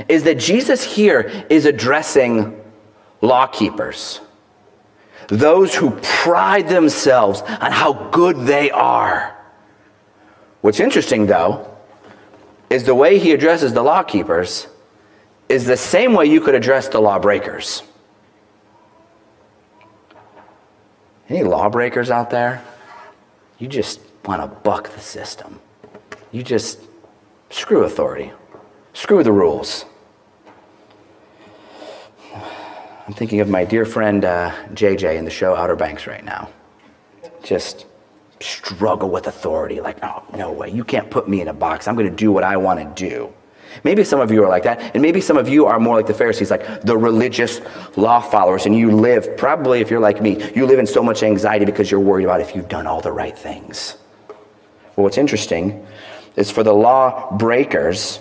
is 0.08 0.24
that 0.24 0.38
Jesus 0.38 0.82
here 0.82 1.44
is 1.50 1.66
addressing 1.66 2.58
law-keepers, 3.20 4.22
those 5.28 5.74
who 5.74 5.90
pride 6.02 6.66
themselves 6.66 7.42
on 7.42 7.72
how 7.72 7.92
good 8.10 8.46
they 8.46 8.70
are. 8.70 9.36
What's 10.62 10.80
interesting, 10.80 11.26
though, 11.26 11.71
is 12.72 12.84
the 12.84 12.94
way 12.94 13.18
he 13.18 13.32
addresses 13.32 13.74
the 13.74 13.82
law 13.82 14.02
keepers 14.02 14.66
is 15.48 15.66
the 15.66 15.76
same 15.76 16.14
way 16.14 16.24
you 16.24 16.40
could 16.40 16.54
address 16.54 16.88
the 16.88 16.98
lawbreakers. 16.98 17.82
Any 21.28 21.42
lawbreakers 21.44 22.10
out 22.10 22.30
there? 22.30 22.64
You 23.58 23.68
just 23.68 24.00
want 24.24 24.40
to 24.40 24.46
buck 24.46 24.88
the 24.88 25.00
system. 25.00 25.60
You 26.30 26.42
just 26.42 26.80
screw 27.50 27.84
authority, 27.84 28.32
screw 28.94 29.22
the 29.22 29.32
rules. 29.32 29.84
I'm 33.06 33.12
thinking 33.12 33.40
of 33.40 33.50
my 33.50 33.64
dear 33.64 33.84
friend 33.84 34.24
uh, 34.24 34.50
JJ 34.72 35.18
in 35.18 35.26
the 35.26 35.30
show 35.30 35.54
Outer 35.54 35.76
Banks 35.76 36.06
right 36.06 36.24
now. 36.24 36.48
Just 37.42 37.84
struggle 38.42 39.10
with 39.10 39.26
authority. 39.26 39.80
Like, 39.80 39.98
oh, 40.02 40.22
no 40.36 40.52
way. 40.52 40.70
You 40.70 40.84
can't 40.84 41.10
put 41.10 41.28
me 41.28 41.40
in 41.40 41.48
a 41.48 41.52
box. 41.52 41.88
I'm 41.88 41.94
going 41.94 42.08
to 42.08 42.14
do 42.14 42.32
what 42.32 42.44
I 42.44 42.56
want 42.56 42.80
to 42.80 43.08
do. 43.08 43.32
Maybe 43.84 44.04
some 44.04 44.20
of 44.20 44.30
you 44.30 44.44
are 44.44 44.48
like 44.48 44.64
that. 44.64 44.94
And 44.94 45.02
maybe 45.02 45.20
some 45.20 45.38
of 45.38 45.48
you 45.48 45.66
are 45.66 45.80
more 45.80 45.96
like 45.96 46.06
the 46.06 46.14
Pharisees, 46.14 46.50
like 46.50 46.82
the 46.82 46.96
religious 46.96 47.60
law 47.96 48.20
followers. 48.20 48.66
And 48.66 48.76
you 48.76 48.90
live, 48.90 49.36
probably 49.36 49.80
if 49.80 49.90
you're 49.90 50.00
like 50.00 50.20
me, 50.20 50.42
you 50.54 50.66
live 50.66 50.78
in 50.78 50.86
so 50.86 51.02
much 51.02 51.22
anxiety 51.22 51.64
because 51.64 51.90
you're 51.90 52.00
worried 52.00 52.24
about 52.24 52.40
if 52.40 52.54
you've 52.54 52.68
done 52.68 52.86
all 52.86 53.00
the 53.00 53.12
right 53.12 53.36
things. 53.36 53.96
Well, 54.96 55.04
what's 55.04 55.16
interesting 55.16 55.86
is 56.36 56.50
for 56.50 56.62
the 56.62 56.74
law 56.74 57.34
breakers, 57.36 58.20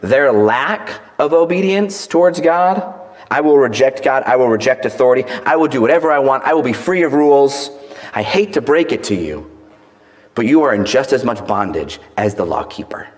their 0.00 0.32
lack 0.32 1.00
of 1.18 1.34
obedience 1.34 2.06
towards 2.06 2.40
God 2.40 2.96
I 3.30 3.40
will 3.42 3.58
reject 3.58 4.02
God. 4.02 4.24
I 4.24 4.36
will 4.36 4.48
reject 4.48 4.84
authority. 4.84 5.24
I 5.46 5.54
will 5.54 5.68
do 5.68 5.80
whatever 5.80 6.10
I 6.10 6.18
want. 6.18 6.42
I 6.44 6.52
will 6.52 6.62
be 6.62 6.72
free 6.72 7.04
of 7.04 7.12
rules. 7.12 7.70
I 8.12 8.22
hate 8.22 8.52
to 8.54 8.60
break 8.60 8.92
it 8.92 9.04
to 9.04 9.14
you, 9.14 9.50
but 10.34 10.46
you 10.46 10.62
are 10.62 10.74
in 10.74 10.84
just 10.84 11.12
as 11.12 11.24
much 11.24 11.46
bondage 11.46 12.00
as 12.16 12.34
the 12.34 12.44
lawkeeper. 12.44 13.08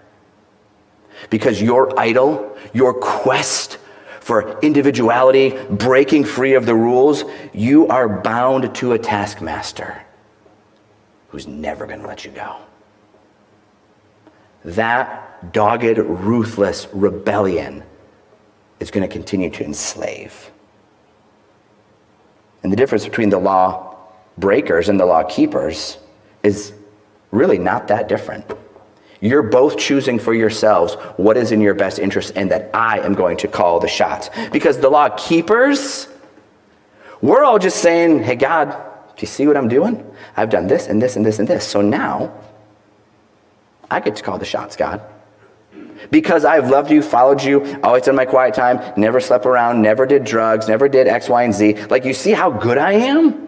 Because 1.31 1.63
your 1.63 1.99
idol, 1.99 2.57
your 2.73 2.95
quest 2.95 3.79
for 4.21 4.59
individuality, 4.61 5.51
breaking 5.71 6.25
free 6.25 6.55
of 6.55 6.67
the 6.67 6.75
rules, 6.75 7.25
you 7.53 7.87
are 7.89 8.09
bound 8.09 8.75
to 8.77 8.93
a 8.93 8.99
taskmaster 8.99 10.03
who's 11.29 11.47
never 11.47 11.87
going 11.87 12.01
to 12.01 12.07
let 12.07 12.25
you 12.25 12.31
go. 12.31 12.57
That 14.65 15.53
dogged, 15.53 15.99
ruthless 15.99 16.87
rebellion 16.93 17.83
is 18.81 18.91
going 18.91 19.09
to 19.09 19.13
continue 19.13 19.51
to 19.51 19.65
enslave. 19.65 20.51
And 22.63 22.71
the 22.71 22.77
difference 22.77 23.05
between 23.05 23.31
the 23.31 23.39
law 23.39 23.92
breakers 24.39 24.89
and 24.89 24.99
the 24.99 25.07
law 25.07 25.23
keepers 25.25 25.99
is 26.43 26.73
really 27.31 27.59
not 27.59 27.89
that 27.89 28.09
different. 28.09 28.45
You're 29.21 29.43
both 29.43 29.79
choosing 29.79 30.19
for 30.19 30.35
yourselves 30.35 30.95
what 31.17 31.37
is 31.37 31.53
in 31.53 31.61
your 31.61 31.75
best 31.75 32.01
interest 32.01 32.33
and 32.35 32.51
that 32.51 32.71
I 32.75 32.99
am 32.99 33.15
going 33.15 33.37
to 33.39 33.49
call 33.49 33.79
the 33.79 33.89
shots. 33.89 34.31
Because 34.51 34.79
the 34.79 34.91
law 34.91 35.11
keepers, 35.11 36.09
we're 37.21 37.45
all 37.45 37.61
just 37.61 37.81
saying, 37.81 38.25
hey, 38.25 38.35
God, 38.35 38.71
do 38.71 39.21
you 39.21 39.29
see 39.29 39.47
what 39.47 39.57
I'm 39.57 39.69
doing? 39.69 40.05
I've 40.37 40.51
done 40.51 40.67
this 40.67 40.89
and 40.89 41.01
this 41.01 41.15
and 41.15 41.25
this 41.25 41.39
and 41.39 41.47
this. 41.47 41.65
So 41.65 41.81
now 41.81 42.37
I 43.89 44.01
get 44.01 44.17
to 44.17 44.23
call 44.25 44.39
the 44.39 44.45
shots, 44.45 44.75
God. 44.75 45.01
Because 46.11 46.45
I've 46.45 46.69
loved 46.69 46.91
you, 46.91 47.01
followed 47.01 47.43
you, 47.43 47.81
always 47.85 48.09
in 48.09 48.17
my 48.17 48.25
quiet 48.25 48.55
time, 48.55 48.81
never 48.97 49.21
slept 49.21 49.47
around, 49.47 49.81
never 49.83 50.05
did 50.05 50.25
drugs, 50.25 50.67
never 50.67 50.89
did 50.89 51.07
X, 51.07 51.29
Y, 51.29 51.45
and 51.45 51.55
Z. 51.55 51.75
Like, 51.85 52.05
you 52.05 52.13
see 52.13 52.33
how 52.33 52.51
good 52.51 52.77
I 52.77 52.95
am? 52.95 53.42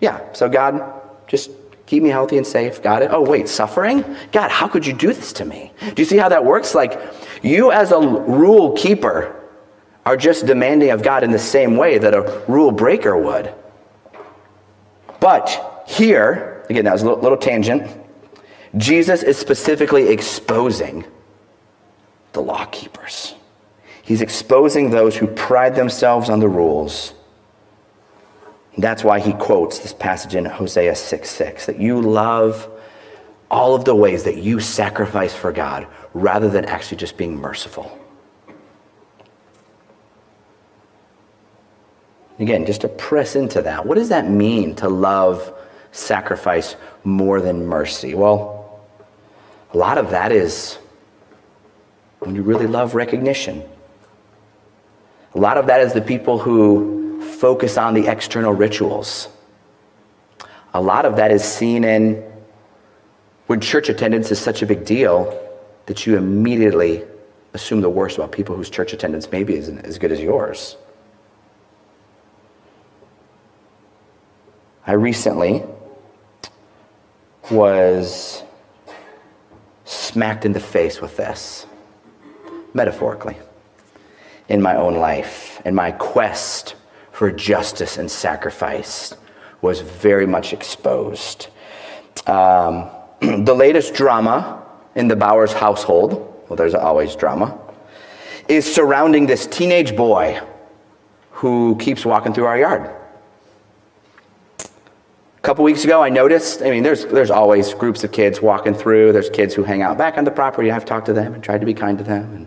Yeah, 0.00 0.32
so 0.32 0.48
God, 0.48 1.00
just 1.26 1.50
keep 1.86 2.02
me 2.02 2.10
healthy 2.10 2.36
and 2.36 2.46
safe. 2.46 2.82
Got 2.82 3.02
it? 3.02 3.10
Oh, 3.12 3.22
wait, 3.22 3.48
suffering? 3.48 4.04
God, 4.32 4.50
how 4.50 4.68
could 4.68 4.86
you 4.86 4.92
do 4.92 5.12
this 5.12 5.32
to 5.34 5.44
me? 5.44 5.72
Do 5.80 6.02
you 6.02 6.04
see 6.04 6.18
how 6.18 6.28
that 6.28 6.44
works? 6.44 6.74
Like, 6.74 7.00
you 7.42 7.72
as 7.72 7.92
a 7.92 7.98
rule 7.98 8.76
keeper 8.76 9.34
are 10.04 10.16
just 10.16 10.46
demanding 10.46 10.90
of 10.90 11.02
God 11.02 11.22
in 11.22 11.30
the 11.30 11.38
same 11.38 11.76
way 11.76 11.98
that 11.98 12.14
a 12.14 12.42
rule 12.48 12.72
breaker 12.72 13.16
would. 13.16 13.52
But 15.20 15.84
here, 15.86 16.64
again, 16.70 16.84
that 16.84 16.92
was 16.92 17.02
a 17.02 17.12
little, 17.12 17.36
tangent. 17.36 17.90
Jesus 18.76 19.22
is 19.22 19.36
specifically 19.36 20.08
exposing 20.08 21.04
the 22.32 22.40
law 22.40 22.66
keepers. 22.66 23.34
He's 24.02 24.22
exposing 24.22 24.90
those 24.90 25.16
who 25.16 25.26
pride 25.26 25.74
themselves 25.74 26.30
on 26.30 26.40
the 26.40 26.48
rules. 26.48 27.12
That's 28.78 29.02
why 29.02 29.18
he 29.18 29.32
quotes 29.32 29.80
this 29.80 29.92
passage 29.92 30.36
in 30.36 30.44
Hosea 30.44 30.94
6 30.94 31.28
6 31.28 31.66
that 31.66 31.80
you 31.80 32.00
love 32.00 32.70
all 33.50 33.74
of 33.74 33.84
the 33.84 33.94
ways 33.94 34.22
that 34.24 34.36
you 34.36 34.60
sacrifice 34.60 35.34
for 35.34 35.50
God 35.50 35.86
rather 36.14 36.48
than 36.48 36.64
actually 36.64 36.98
just 36.98 37.16
being 37.16 37.36
merciful. 37.36 37.98
Again, 42.38 42.66
just 42.66 42.82
to 42.82 42.88
press 42.88 43.34
into 43.34 43.62
that, 43.62 43.84
what 43.84 43.96
does 43.96 44.10
that 44.10 44.30
mean 44.30 44.76
to 44.76 44.88
love 44.88 45.52
sacrifice 45.90 46.76
more 47.02 47.40
than 47.40 47.66
mercy? 47.66 48.14
Well, 48.14 48.80
a 49.74 49.76
lot 49.76 49.98
of 49.98 50.10
that 50.10 50.30
is 50.30 50.78
when 52.20 52.36
you 52.36 52.42
really 52.42 52.68
love 52.68 52.94
recognition. 52.94 53.64
A 55.34 55.38
lot 55.38 55.58
of 55.58 55.66
that 55.66 55.80
is 55.80 55.92
the 55.92 56.00
people 56.00 56.38
who 56.38 56.97
focus 57.20 57.76
on 57.76 57.94
the 57.94 58.06
external 58.06 58.52
rituals. 58.52 59.28
A 60.74 60.80
lot 60.80 61.04
of 61.04 61.16
that 61.16 61.30
is 61.30 61.42
seen 61.42 61.84
in 61.84 62.22
when 63.46 63.60
church 63.60 63.88
attendance 63.88 64.30
is 64.30 64.38
such 64.38 64.62
a 64.62 64.66
big 64.66 64.84
deal 64.84 65.34
that 65.86 66.06
you 66.06 66.16
immediately 66.16 67.02
assume 67.54 67.80
the 67.80 67.88
worst 67.88 68.18
about 68.18 68.30
people 68.30 68.54
whose 68.54 68.68
church 68.68 68.92
attendance 68.92 69.30
maybe 69.32 69.54
isn't 69.56 69.78
as 69.86 69.98
good 69.98 70.12
as 70.12 70.20
yours. 70.20 70.76
I 74.86 74.92
recently 74.92 75.62
was 77.50 78.42
smacked 79.84 80.44
in 80.44 80.52
the 80.52 80.60
face 80.60 81.00
with 81.00 81.16
this 81.16 81.66
metaphorically, 82.74 83.36
in 84.48 84.60
my 84.62 84.76
own 84.76 84.94
life. 84.94 85.60
And 85.64 85.74
my 85.74 85.92
quest 85.92 86.74
for 87.18 87.32
justice 87.32 87.98
and 87.98 88.08
sacrifice 88.08 89.12
was 89.60 89.80
very 89.80 90.24
much 90.24 90.52
exposed. 90.52 91.48
Um, 92.28 92.88
the 93.20 93.56
latest 93.56 93.92
drama 93.92 94.64
in 94.94 95.08
the 95.08 95.16
Bowers 95.16 95.52
household, 95.52 96.12
well, 96.48 96.56
there's 96.56 96.76
always 96.76 97.16
drama, 97.16 97.58
is 98.46 98.72
surrounding 98.72 99.26
this 99.26 99.48
teenage 99.48 99.96
boy 99.96 100.40
who 101.32 101.76
keeps 101.80 102.06
walking 102.06 102.32
through 102.32 102.44
our 102.44 102.56
yard. 102.56 102.88
A 104.60 105.40
couple 105.42 105.64
weeks 105.64 105.82
ago, 105.82 106.00
I 106.00 106.10
noticed, 106.10 106.62
I 106.62 106.70
mean, 106.70 106.84
there's, 106.84 107.04
there's 107.06 107.32
always 107.32 107.74
groups 107.74 108.04
of 108.04 108.12
kids 108.12 108.40
walking 108.40 108.74
through. 108.74 109.10
There's 109.12 109.28
kids 109.28 109.54
who 109.54 109.64
hang 109.64 109.82
out 109.82 109.98
back 109.98 110.18
on 110.18 110.24
the 110.24 110.30
property. 110.30 110.70
I've 110.70 110.84
talked 110.84 111.06
to 111.06 111.12
them 111.12 111.34
and 111.34 111.42
tried 111.42 111.62
to 111.62 111.66
be 111.66 111.74
kind 111.74 111.98
to 111.98 112.04
them. 112.04 112.32
And 112.32 112.46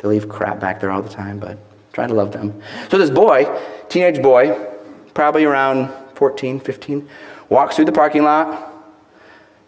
they 0.00 0.08
leave 0.08 0.28
crap 0.28 0.60
back 0.60 0.80
there 0.80 0.90
all 0.90 1.00
the 1.00 1.08
time, 1.08 1.38
but 1.38 1.56
try 1.92 2.06
to 2.06 2.14
love 2.14 2.32
them. 2.32 2.60
So 2.90 2.98
this 2.98 3.10
boy, 3.10 3.46
teenage 3.88 4.22
boy, 4.22 4.68
probably 5.14 5.44
around 5.44 5.92
14, 6.14 6.60
15, 6.60 7.08
walks 7.48 7.76
through 7.76 7.84
the 7.86 7.92
parking 7.92 8.22
lot, 8.22 8.72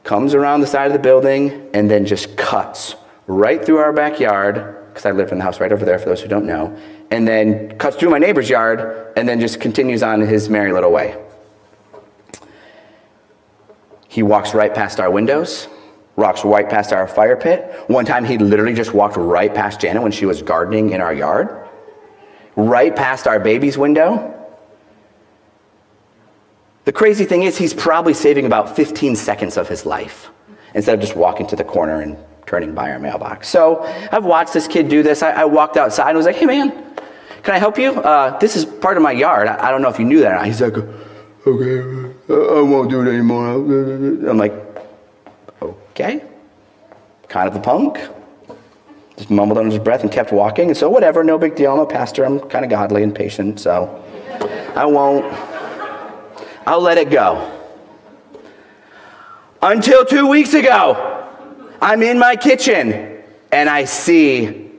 comes 0.04 0.34
around 0.34 0.60
the 0.60 0.66
side 0.66 0.87
of 0.87 0.92
the 0.92 0.98
building, 0.98 1.70
and 1.74 1.90
then 1.90 2.06
just 2.06 2.37
cuts 2.37 2.96
right 3.26 3.64
through 3.64 3.78
our 3.78 3.92
backyard, 3.92 4.88
because 4.88 5.06
I 5.06 5.10
live 5.10 5.32
in 5.32 5.38
the 5.38 5.44
house 5.44 5.60
right 5.60 5.72
over 5.72 5.84
there 5.84 5.98
for 5.98 6.06
those 6.06 6.20
who 6.20 6.28
don't 6.28 6.46
know, 6.46 6.76
and 7.10 7.26
then 7.26 7.76
cuts 7.78 7.96
through 7.96 8.10
my 8.10 8.18
neighbor's 8.18 8.48
yard, 8.48 9.12
and 9.16 9.28
then 9.28 9.40
just 9.40 9.60
continues 9.60 10.02
on 10.02 10.20
his 10.20 10.48
merry 10.48 10.72
little 10.72 10.92
way. 10.92 11.20
He 14.08 14.22
walks 14.22 14.54
right 14.54 14.72
past 14.72 15.00
our 15.00 15.10
windows 15.10 15.68
Rocks 16.16 16.44
right 16.44 16.68
past 16.68 16.92
our 16.92 17.08
fire 17.08 17.37
pit. 17.37 17.72
One 17.88 18.04
time 18.04 18.24
he 18.24 18.38
literally 18.38 18.74
just 18.74 18.94
walked 18.94 19.16
right 19.16 19.52
past 19.52 19.80
Janet 19.80 20.02
when 20.02 20.12
she 20.12 20.26
was 20.26 20.42
gardening 20.42 20.90
in 20.90 21.00
our 21.00 21.12
yard. 21.12 21.63
Right 22.56 22.94
past 22.94 23.26
our 23.26 23.40
baby's 23.40 23.76
window. 23.76 24.30
The 26.84 26.92
crazy 26.92 27.24
thing 27.24 27.42
is, 27.42 27.56
he's 27.56 27.74
probably 27.74 28.14
saving 28.14 28.46
about 28.46 28.76
15 28.76 29.16
seconds 29.16 29.56
of 29.56 29.68
his 29.68 29.86
life 29.86 30.30
instead 30.74 30.94
of 30.94 31.00
just 31.00 31.16
walking 31.16 31.46
to 31.48 31.56
the 31.56 31.64
corner 31.64 32.00
and 32.00 32.16
turning 32.46 32.74
by 32.74 32.92
our 32.92 32.98
mailbox. 32.98 33.48
So 33.48 33.82
I've 34.12 34.24
watched 34.24 34.52
this 34.52 34.68
kid 34.68 34.88
do 34.88 35.02
this. 35.02 35.22
I, 35.22 35.30
I 35.30 35.44
walked 35.46 35.76
outside 35.76 36.10
and 36.10 36.16
was 36.16 36.26
like, 36.26 36.36
hey 36.36 36.46
man, 36.46 36.70
can 37.42 37.54
I 37.54 37.58
help 37.58 37.78
you? 37.78 37.92
Uh, 37.92 38.38
this 38.38 38.54
is 38.54 38.64
part 38.64 38.96
of 38.96 39.02
my 39.02 39.12
yard. 39.12 39.48
I, 39.48 39.68
I, 39.68 39.70
don't 39.70 39.80
know 39.80 39.88
if 39.88 39.98
you 39.98 40.04
knew 40.04 40.20
that. 40.20 40.44
He's 40.44 40.60
like, 40.60 40.76
okay, 41.46 42.12
I 42.28 42.60
won't 42.60 42.90
do 42.90 43.00
it 43.00 43.08
anymore. 43.08 43.48
I'm 43.48 44.36
like, 44.36 44.52
Okay? 45.94 46.24
Kind 47.28 47.48
of 47.48 47.54
a 47.54 47.60
punk. 47.60 48.00
Just 49.16 49.31
mumbled 49.31 49.59
under 49.59 49.70
his 49.70 49.83
breath 49.83 50.03
and 50.03 50.11
kept 50.11 50.33
walking. 50.33 50.68
And 50.68 50.77
so, 50.77 50.90
whatever, 50.90 51.22
no 51.22 51.38
big 51.38 51.55
deal. 51.55 51.72
I'm 51.72 51.79
a 51.79 51.87
pastor. 51.87 52.24
I'm 52.24 52.40
kind 52.40 52.64
of 52.64 52.70
godly 52.70 53.03
and 53.03 53.14
patient, 53.14 53.61
so 53.61 54.03
I 54.74 54.85
won't. 54.87 55.24
I'll 56.66 56.81
let 56.81 56.98
it 56.98 57.11
go. 57.11 57.50
Until 59.62 60.05
two 60.05 60.27
weeks 60.27 60.55
ago, 60.55 61.29
I'm 61.81 62.03
in 62.03 62.18
my 62.18 62.37
kitchen 62.37 63.22
and 63.53 63.68
I 63.68 63.85
see 63.85 64.72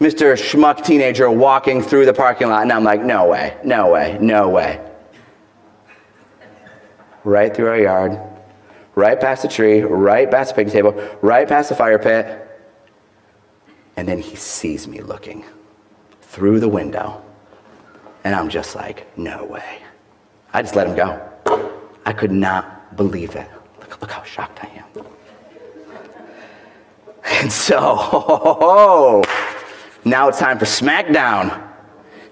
Mr. 0.00 0.34
Schmuck 0.36 0.84
teenager 0.84 1.30
walking 1.30 1.82
through 1.82 2.06
the 2.06 2.14
parking 2.14 2.48
lot, 2.48 2.62
and 2.62 2.72
I'm 2.72 2.84
like, 2.84 3.02
no 3.02 3.28
way, 3.28 3.56
no 3.64 3.90
way, 3.90 4.18
no 4.20 4.48
way. 4.48 4.80
right 7.24 7.54
through 7.54 7.68
our 7.68 7.78
yard, 7.78 8.18
right 8.94 9.20
past 9.20 9.42
the 9.42 9.48
tree, 9.48 9.80
right 9.80 10.30
past 10.30 10.50
the 10.50 10.56
picnic 10.56 10.72
table, 10.72 11.18
right 11.22 11.46
past 11.48 11.68
the 11.68 11.74
fire 11.74 11.98
pit. 11.98 12.45
And 13.96 14.06
then 14.06 14.18
he 14.18 14.36
sees 14.36 14.86
me 14.86 15.00
looking 15.00 15.44
through 16.22 16.60
the 16.60 16.68
window. 16.68 17.22
And 18.24 18.34
I'm 18.34 18.48
just 18.48 18.74
like, 18.74 19.16
no 19.16 19.44
way. 19.44 19.78
I 20.52 20.62
just 20.62 20.74
let 20.74 20.86
him 20.86 20.96
go. 20.96 21.28
I 22.04 22.12
could 22.12 22.32
not 22.32 22.96
believe 22.96 23.36
it. 23.36 23.48
Look, 23.80 24.00
look 24.00 24.10
how 24.10 24.22
shocked 24.22 24.60
I 24.62 24.68
am. 24.68 25.06
And 27.24 27.52
so, 27.52 29.22
now 30.04 30.28
it's 30.28 30.38
time 30.38 30.58
for 30.58 30.64
SmackDown. 30.64 31.62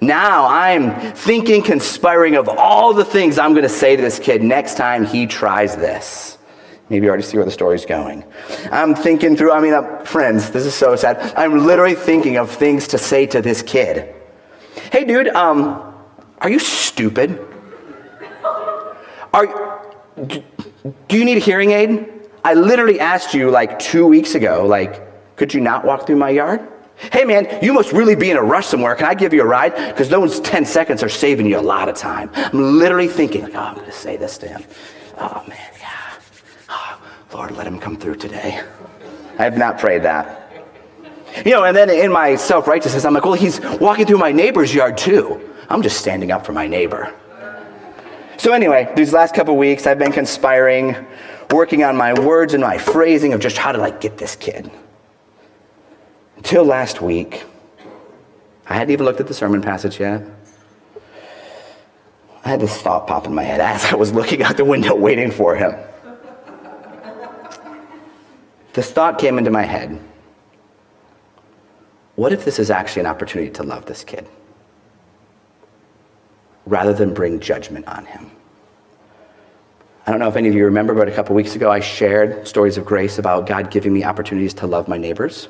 Now 0.00 0.46
I'm 0.46 1.14
thinking, 1.14 1.62
conspiring 1.62 2.36
of 2.36 2.48
all 2.48 2.92
the 2.92 3.04
things 3.04 3.38
I'm 3.38 3.52
going 3.52 3.62
to 3.62 3.68
say 3.68 3.96
to 3.96 4.02
this 4.02 4.18
kid 4.18 4.42
next 4.42 4.76
time 4.76 5.04
he 5.04 5.26
tries 5.26 5.76
this. 5.76 6.38
Maybe 6.90 7.04
you 7.04 7.08
already 7.08 7.22
see 7.22 7.36
where 7.36 7.46
the 7.46 7.50
story's 7.50 7.86
going. 7.86 8.24
I'm 8.70 8.94
thinking 8.94 9.36
through, 9.36 9.52
I 9.52 9.60
mean, 9.60 9.72
uh, 9.72 10.00
friends, 10.04 10.50
this 10.50 10.66
is 10.66 10.74
so 10.74 10.94
sad. 10.96 11.34
I'm 11.34 11.66
literally 11.66 11.94
thinking 11.94 12.36
of 12.36 12.50
things 12.50 12.88
to 12.88 12.98
say 12.98 13.26
to 13.26 13.40
this 13.40 13.62
kid. 13.62 14.14
Hey, 14.92 15.04
dude, 15.04 15.28
um, 15.28 15.94
are 16.38 16.50
you 16.50 16.58
stupid? 16.58 17.40
Are, 19.32 19.82
do 20.16 21.18
you 21.18 21.24
need 21.24 21.38
a 21.38 21.40
hearing 21.40 21.72
aid? 21.72 22.10
I 22.44 22.52
literally 22.52 23.00
asked 23.00 23.32
you 23.32 23.50
like 23.50 23.78
two 23.78 24.06
weeks 24.06 24.34
ago, 24.34 24.66
like, 24.66 25.36
could 25.36 25.54
you 25.54 25.60
not 25.60 25.84
walk 25.84 26.06
through 26.06 26.16
my 26.16 26.30
yard? 26.30 26.60
Hey 26.96 27.24
man, 27.24 27.58
you 27.60 27.72
must 27.72 27.92
really 27.92 28.14
be 28.14 28.30
in 28.30 28.36
a 28.36 28.42
rush 28.42 28.66
somewhere. 28.66 28.94
Can 28.94 29.06
I 29.06 29.14
give 29.14 29.34
you 29.34 29.42
a 29.42 29.46
ride? 29.46 29.74
Because 29.88 30.08
those 30.08 30.38
10 30.40 30.64
seconds 30.64 31.02
are 31.02 31.08
saving 31.08 31.46
you 31.46 31.58
a 31.58 31.60
lot 31.60 31.88
of 31.88 31.96
time. 31.96 32.30
I'm 32.34 32.78
literally 32.78 33.08
thinking, 33.08 33.42
like, 33.42 33.54
oh, 33.54 33.58
I'm 33.58 33.74
going 33.74 33.86
to 33.86 33.92
say 33.92 34.16
this 34.16 34.38
to 34.38 34.48
him. 34.48 34.62
Oh 35.18 35.44
man, 35.48 35.73
Lord, 37.34 37.50
let 37.56 37.66
him 37.66 37.80
come 37.80 37.96
through 37.96 38.14
today. 38.14 38.62
I 39.40 39.42
have 39.42 39.58
not 39.58 39.80
prayed 39.80 40.04
that. 40.04 40.40
You 41.44 41.50
know, 41.50 41.64
and 41.64 41.76
then 41.76 41.90
in 41.90 42.12
my 42.12 42.36
self 42.36 42.68
righteousness, 42.68 43.04
I'm 43.04 43.12
like, 43.12 43.24
well, 43.24 43.34
he's 43.34 43.60
walking 43.80 44.06
through 44.06 44.18
my 44.18 44.30
neighbor's 44.30 44.72
yard 44.72 44.96
too. 44.96 45.40
I'm 45.68 45.82
just 45.82 45.98
standing 45.98 46.30
up 46.30 46.46
for 46.46 46.52
my 46.52 46.68
neighbor. 46.68 47.12
So, 48.36 48.52
anyway, 48.52 48.92
these 48.94 49.12
last 49.12 49.34
couple 49.34 49.56
weeks, 49.56 49.86
I've 49.86 49.98
been 49.98 50.12
conspiring, 50.12 50.94
working 51.50 51.82
on 51.82 51.96
my 51.96 52.18
words 52.18 52.54
and 52.54 52.62
my 52.62 52.78
phrasing 52.78 53.32
of 53.32 53.40
just 53.40 53.56
how 53.56 53.72
to 53.72 53.78
like 53.78 54.00
get 54.00 54.16
this 54.16 54.36
kid. 54.36 54.70
Until 56.36 56.64
last 56.64 57.02
week, 57.02 57.44
I 58.66 58.74
hadn't 58.74 58.92
even 58.92 59.06
looked 59.06 59.20
at 59.20 59.26
the 59.26 59.34
sermon 59.34 59.60
passage 59.60 59.98
yet. 59.98 60.22
I 62.44 62.50
had 62.50 62.60
this 62.60 62.80
thought 62.80 63.08
pop 63.08 63.26
in 63.26 63.34
my 63.34 63.42
head 63.42 63.60
as 63.60 63.84
I 63.86 63.96
was 63.96 64.12
looking 64.12 64.42
out 64.42 64.56
the 64.56 64.64
window 64.64 64.94
waiting 65.08 65.32
for 65.32 65.56
him. 65.56 65.74
This 68.74 68.90
thought 68.90 69.18
came 69.18 69.38
into 69.38 69.50
my 69.50 69.62
head 69.62 69.98
what 72.16 72.32
if 72.32 72.44
this 72.44 72.58
is 72.58 72.70
actually 72.70 73.00
an 73.00 73.06
opportunity 73.06 73.50
to 73.52 73.62
love 73.62 73.86
this 73.86 74.04
kid 74.04 74.28
rather 76.66 76.92
than 76.92 77.12
bring 77.12 77.40
judgment 77.40 77.86
on 77.88 78.06
him? 78.06 78.30
I 80.06 80.10
don't 80.10 80.20
know 80.20 80.28
if 80.28 80.36
any 80.36 80.48
of 80.48 80.54
you 80.54 80.64
remember, 80.64 80.94
but 80.94 81.08
a 81.08 81.10
couple 81.10 81.34
weeks 81.34 81.56
ago 81.56 81.72
I 81.72 81.80
shared 81.80 82.46
stories 82.46 82.76
of 82.76 82.84
grace 82.84 83.18
about 83.18 83.46
God 83.46 83.70
giving 83.70 83.92
me 83.92 84.04
opportunities 84.04 84.54
to 84.54 84.66
love 84.66 84.86
my 84.86 84.98
neighbors. 84.98 85.48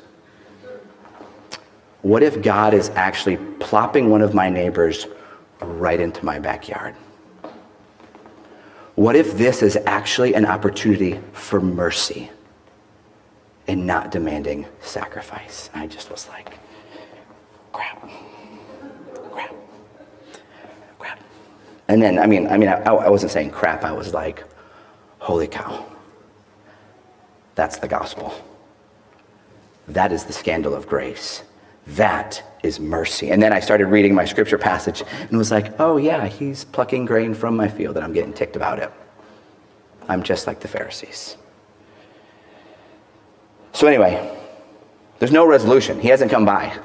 What 2.01 2.23
if 2.23 2.41
God 2.41 2.73
is 2.73 2.89
actually 2.89 3.37
plopping 3.59 4.09
one 4.09 4.21
of 4.21 4.33
my 4.33 4.49
neighbors 4.49 5.07
right 5.59 5.99
into 5.99 6.23
my 6.25 6.39
backyard? 6.39 6.95
What 8.95 9.15
if 9.15 9.37
this 9.37 9.61
is 9.61 9.77
actually 9.85 10.33
an 10.35 10.45
opportunity 10.45 11.19
for 11.33 11.59
mercy? 11.59 12.31
And 13.67 13.85
not 13.85 14.11
demanding 14.11 14.65
sacrifice. 14.81 15.69
I 15.73 15.87
just 15.87 16.11
was 16.11 16.27
like, 16.29 16.57
crap, 17.73 18.07
crap, 19.31 19.53
crap. 20.99 21.19
And 21.87 22.01
then, 22.01 22.19
I 22.19 22.27
mean, 22.27 22.47
I 22.47 22.57
mean, 22.57 22.69
I, 22.69 22.81
I 22.83 23.09
wasn't 23.09 23.31
saying 23.31 23.51
crap. 23.51 23.83
I 23.83 23.91
was 23.91 24.13
like, 24.13 24.43
holy 25.19 25.47
cow. 25.47 25.85
That's 27.55 27.77
the 27.77 27.87
gospel. 27.87 28.33
That 29.87 30.11
is 30.11 30.25
the 30.25 30.33
scandal 30.33 30.73
of 30.73 30.87
grace. 30.87 31.43
That 31.87 32.43
is 32.63 32.79
mercy. 32.79 33.29
And 33.29 33.41
then 33.41 33.53
I 33.53 33.59
started 33.59 33.85
reading 33.87 34.15
my 34.15 34.25
scripture 34.25 34.57
passage 34.57 35.03
and 35.19 35.37
was 35.37 35.51
like, 35.51 35.79
oh, 35.79 35.97
yeah, 35.97 36.27
he's 36.27 36.65
plucking 36.65 37.05
grain 37.05 37.33
from 37.33 37.55
my 37.55 37.67
field, 37.67 37.95
and 37.95 38.03
I'm 38.03 38.13
getting 38.13 38.33
ticked 38.33 38.55
about 38.55 38.79
it. 38.79 38.91
I'm 40.07 40.23
just 40.23 40.47
like 40.47 40.59
the 40.59 40.67
Pharisees. 40.67 41.37
So, 43.75 43.87
anyway, 43.87 44.33
there's 45.19 45.33
no 45.33 45.45
resolution. 45.45 45.99
He 45.99 46.07
hasn't 46.07 46.31
come 46.31 46.45
by. 46.45 46.79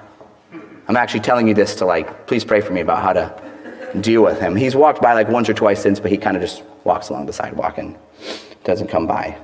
I'm 0.88 0.96
actually 0.96 1.20
telling 1.20 1.46
you 1.46 1.54
this 1.54 1.76
to, 1.76 1.84
like, 1.84 2.26
please 2.26 2.44
pray 2.44 2.60
for 2.60 2.72
me 2.72 2.80
about 2.80 3.00
how 3.00 3.12
to 3.12 4.00
deal 4.00 4.24
with 4.24 4.40
him. 4.40 4.56
He's 4.56 4.74
walked 4.74 5.00
by 5.00 5.12
like 5.12 5.28
once 5.28 5.48
or 5.48 5.54
twice 5.54 5.80
since, 5.80 6.00
but 6.00 6.10
he 6.10 6.16
kind 6.16 6.36
of 6.36 6.42
just 6.42 6.64
walks 6.82 7.10
along 7.10 7.26
the 7.26 7.32
sidewalk 7.32 7.78
and 7.78 7.96
doesn't 8.64 8.88
come 8.88 9.06
by. 9.06 9.38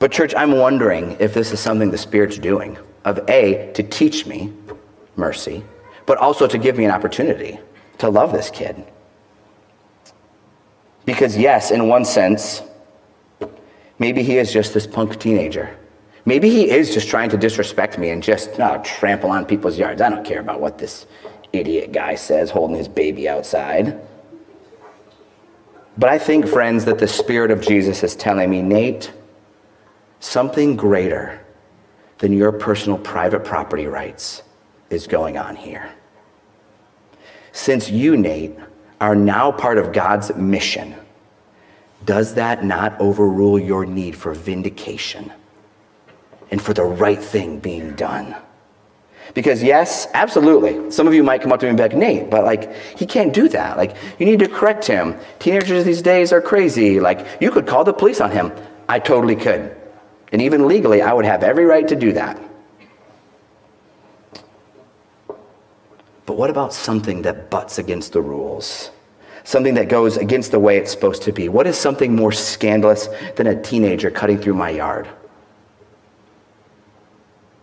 But, 0.00 0.12
church, 0.12 0.34
I'm 0.34 0.52
wondering 0.52 1.16
if 1.18 1.32
this 1.32 1.50
is 1.50 1.60
something 1.60 1.90
the 1.90 1.96
Spirit's 1.96 2.36
doing 2.36 2.76
of 3.06 3.26
A, 3.30 3.72
to 3.72 3.82
teach 3.82 4.26
me 4.26 4.52
mercy, 5.16 5.64
but 6.04 6.18
also 6.18 6.46
to 6.46 6.58
give 6.58 6.76
me 6.76 6.84
an 6.84 6.90
opportunity 6.90 7.58
to 7.96 8.10
love 8.10 8.32
this 8.32 8.50
kid. 8.50 8.84
Because, 11.06 11.38
yes, 11.38 11.70
in 11.70 11.88
one 11.88 12.04
sense, 12.04 12.60
Maybe 14.02 14.24
he 14.24 14.36
is 14.38 14.52
just 14.52 14.74
this 14.74 14.84
punk 14.84 15.16
teenager. 15.20 15.78
Maybe 16.24 16.50
he 16.50 16.68
is 16.68 16.92
just 16.92 17.08
trying 17.08 17.30
to 17.30 17.36
disrespect 17.36 17.98
me 17.98 18.10
and 18.10 18.20
just 18.20 18.58
uh, 18.58 18.78
trample 18.78 19.30
on 19.30 19.46
people's 19.46 19.78
yards. 19.78 20.02
I 20.02 20.10
don't 20.10 20.24
care 20.24 20.40
about 20.40 20.60
what 20.60 20.76
this 20.76 21.06
idiot 21.52 21.92
guy 21.92 22.16
says 22.16 22.50
holding 22.50 22.76
his 22.76 22.88
baby 22.88 23.28
outside. 23.28 24.00
But 25.96 26.10
I 26.10 26.18
think, 26.18 26.48
friends, 26.48 26.84
that 26.86 26.98
the 26.98 27.06
Spirit 27.06 27.52
of 27.52 27.60
Jesus 27.60 28.02
is 28.02 28.16
telling 28.16 28.50
me, 28.50 28.60
Nate, 28.60 29.12
something 30.18 30.74
greater 30.74 31.40
than 32.18 32.32
your 32.32 32.50
personal 32.50 32.98
private 32.98 33.44
property 33.44 33.86
rights 33.86 34.42
is 34.90 35.06
going 35.06 35.38
on 35.38 35.54
here. 35.54 35.88
Since 37.52 37.88
you, 37.88 38.16
Nate, 38.16 38.58
are 39.00 39.14
now 39.14 39.52
part 39.52 39.78
of 39.78 39.92
God's 39.92 40.34
mission 40.34 40.96
does 42.04 42.34
that 42.34 42.64
not 42.64 43.00
overrule 43.00 43.58
your 43.58 43.86
need 43.86 44.16
for 44.16 44.34
vindication 44.34 45.32
and 46.50 46.60
for 46.60 46.74
the 46.74 46.84
right 46.84 47.22
thing 47.22 47.58
being 47.58 47.94
done? 47.94 48.36
Because, 49.34 49.62
yes, 49.62 50.08
absolutely. 50.12 50.90
Some 50.90 51.06
of 51.06 51.14
you 51.14 51.22
might 51.22 51.40
come 51.40 51.52
up 51.52 51.60
to 51.60 51.66
me 51.66 51.70
and 51.70 51.76
be 51.76 51.82
like, 51.84 51.94
Nate, 51.94 52.28
but 52.28 52.44
like, 52.44 52.74
he 52.98 53.06
can't 53.06 53.32
do 53.32 53.48
that. 53.48 53.76
Like, 53.76 53.96
you 54.18 54.26
need 54.26 54.40
to 54.40 54.48
correct 54.48 54.84
him. 54.84 55.16
Teenagers 55.38 55.84
these 55.84 56.02
days 56.02 56.32
are 56.32 56.40
crazy. 56.42 57.00
Like, 57.00 57.26
you 57.40 57.50
could 57.50 57.66
call 57.66 57.84
the 57.84 57.94
police 57.94 58.20
on 58.20 58.30
him. 58.30 58.52
I 58.88 58.98
totally 58.98 59.36
could. 59.36 59.74
And 60.32 60.42
even 60.42 60.66
legally, 60.66 61.02
I 61.02 61.12
would 61.12 61.24
have 61.24 61.42
every 61.42 61.64
right 61.64 61.86
to 61.88 61.96
do 61.96 62.12
that. 62.12 62.40
But 66.26 66.36
what 66.36 66.50
about 66.50 66.72
something 66.72 67.22
that 67.22 67.50
butts 67.50 67.78
against 67.78 68.12
the 68.12 68.20
rules? 68.20 68.90
Something 69.44 69.74
that 69.74 69.88
goes 69.88 70.16
against 70.16 70.50
the 70.50 70.58
way 70.58 70.76
it's 70.76 70.90
supposed 70.90 71.22
to 71.22 71.32
be? 71.32 71.48
What 71.48 71.66
is 71.66 71.76
something 71.76 72.14
more 72.14 72.32
scandalous 72.32 73.08
than 73.36 73.46
a 73.46 73.60
teenager 73.60 74.10
cutting 74.10 74.38
through 74.38 74.54
my 74.54 74.70
yard? 74.70 75.08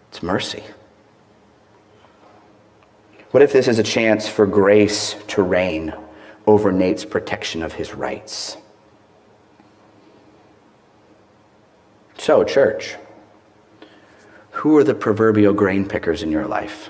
It's 0.10 0.24
mercy. 0.24 0.64
What 3.32 3.44
if 3.44 3.54
this 3.54 3.68
is 3.68 3.78
a 3.78 3.84
chance 3.84 4.28
for 4.28 4.48
grace 4.48 5.16
to 5.30 5.44
reign 5.44 5.94
over 6.48 6.72
Nate's 6.72 7.06
protection 7.06 7.62
of 7.62 7.74
his 7.74 7.94
rights? 7.94 8.58
So, 12.18 12.44
church, 12.44 12.96
who 14.52 14.76
are 14.78 14.84
the 14.84 14.96
proverbial 14.96 15.54
grain 15.54 15.88
pickers 15.88 16.22
in 16.22 16.32
your 16.32 16.48
life 16.48 16.90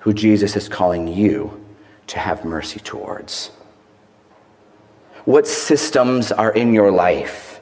who 0.00 0.14
Jesus 0.14 0.56
is 0.56 0.68
calling 0.68 1.08
you 1.08 1.64
to 2.08 2.18
have 2.18 2.44
mercy 2.44 2.80
towards? 2.80 3.50
What 5.24 5.46
systems 5.46 6.32
are 6.32 6.52
in 6.52 6.72
your 6.72 6.90
life 6.90 7.60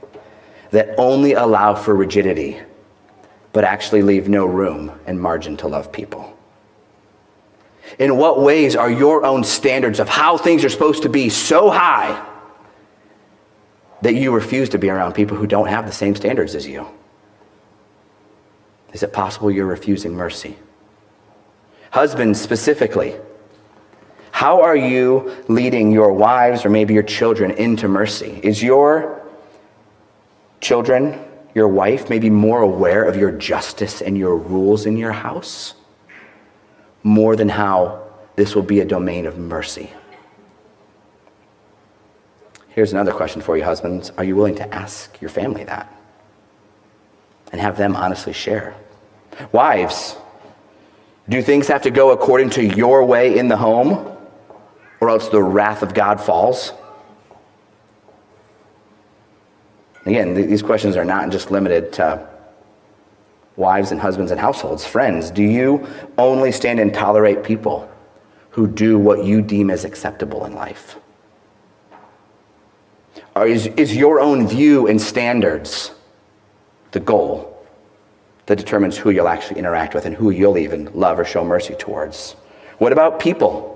that 0.71 0.95
only 0.99 1.33
allow 1.33 1.75
for 1.75 1.95
rigidity, 1.95 2.61
but 3.53 3.65
actually 3.65 4.03
leave 4.03 4.29
no 4.29 4.47
room 4.47 4.93
and 5.07 5.21
margin 5.21 5.57
to 5.59 5.69
love 5.69 5.93
people? 5.93 6.37
In 7.99 8.17
what 8.17 8.41
ways 8.41 8.75
are 8.77 8.91
your 8.91 9.25
own 9.25 9.45
standards 9.45 10.01
of 10.01 10.09
how 10.09 10.37
things 10.37 10.65
are 10.65 10.69
supposed 10.69 11.03
to 11.05 11.09
be 11.09 11.29
so 11.29 11.71
high 11.71 12.25
that 14.03 14.15
you 14.15 14.33
refuse 14.33 14.69
to 14.71 14.79
be 14.79 14.91
around 14.91 15.15
people 15.15 15.37
who 15.37 15.47
don't 15.47 15.69
have 15.69 15.87
the 15.87 15.93
same 15.93 16.15
standards 16.15 16.55
as 16.55 16.67
you? 16.67 16.87
Is 18.93 19.03
it 19.03 19.13
possible 19.13 19.51
you're 19.51 19.67
refusing 19.67 20.15
mercy? 20.15 20.57
Husbands, 21.91 22.41
specifically, 22.41 23.17
How 24.37 24.61
are 24.61 24.77
you 24.77 25.35
leading 25.49 25.91
your 25.91 26.13
wives 26.13 26.67
or 26.67 26.69
maybe 26.69 26.93
your 26.93 27.03
children 27.03 27.53
into 27.53 27.89
mercy? 27.89 28.39
Is 28.43 28.63
your 28.63 29.27
children, 30.61 31.19
your 31.55 31.69
wife, 31.69 32.11
maybe 32.11 32.29
more 32.29 32.61
aware 32.61 33.05
of 33.05 33.17
your 33.17 33.31
justice 33.31 34.03
and 34.03 34.15
your 34.15 34.37
rules 34.37 34.85
in 34.85 34.99
your 34.99 35.13
house? 35.13 35.73
More 37.03 37.35
than 37.35 37.49
how 37.49 38.03
this 38.35 38.55
will 38.55 38.63
be 38.63 38.81
a 38.81 38.85
domain 38.85 39.25
of 39.25 39.39
mercy. 39.39 39.91
Here's 42.69 42.93
another 42.93 43.13
question 43.13 43.41
for 43.41 43.57
you, 43.57 43.65
husbands. 43.65 44.11
Are 44.19 44.25
you 44.25 44.37
willing 44.37 44.57
to 44.57 44.75
ask 44.75 45.19
your 45.19 45.31
family 45.31 45.65
that? 45.65 45.91
And 47.53 47.61
have 47.63 47.79
them 47.79 47.97
honestly 47.97 48.35
share? 48.35 48.75
Wives, 49.51 50.15
do 51.27 51.41
things 51.41 51.69
have 51.69 51.81
to 51.85 51.91
go 51.91 52.11
according 52.11 52.51
to 52.51 52.63
your 52.63 53.03
way 53.03 53.39
in 53.39 53.49
the 53.49 53.57
home, 53.57 54.13
or 55.01 55.11
else 55.11 55.29
the 55.29 55.43
wrath 55.43 55.83
of 55.83 55.95
God 55.95 56.21
falls? 56.21 56.73
Again, 60.07 60.35
these 60.35 60.63
questions 60.63 60.97
are 60.97 61.05
not 61.05 61.31
just 61.31 61.51
limited 61.51 61.93
to 61.95 62.29
wives 63.57 63.91
and 63.91 64.01
husbands 64.01 64.31
and 64.31 64.41
households. 64.41 64.87
Friends, 64.87 65.31
do 65.31 65.43
you 65.43 65.87
only 66.17 66.53
stand 66.53 66.79
and 66.79 66.95
tolerate 66.95 67.43
people 67.43 67.91
who 68.51 68.67
do 68.67 68.99
what 68.99 69.25
you 69.25 69.43
deem 69.43 69.71
as 69.71 69.85
acceptable 69.85 70.45
in 70.45 70.55
life? 70.55 70.97
Or 73.35 73.47
is, 73.47 73.67
is 73.67 73.95
your 73.95 74.21
own 74.21 74.47
view 74.47 74.87
and 74.87 75.01
standards 75.01 75.91
the 76.93 77.01
goal 77.01 77.53
that 78.47 78.57
determines 78.57 78.97
who 78.97 79.11
you'll 79.11 79.29
actually 79.29 79.59
interact 79.59 79.93
with 79.93 80.07
and 80.07 80.15
who 80.15 80.31
you'll 80.31 80.57
even 80.57 80.91
love 80.95 81.19
or 81.19 81.25
show 81.25 81.45
mercy 81.45 81.75
towards? 81.75 82.33
What 82.79 82.93
about 82.93 83.19
people? 83.19 83.76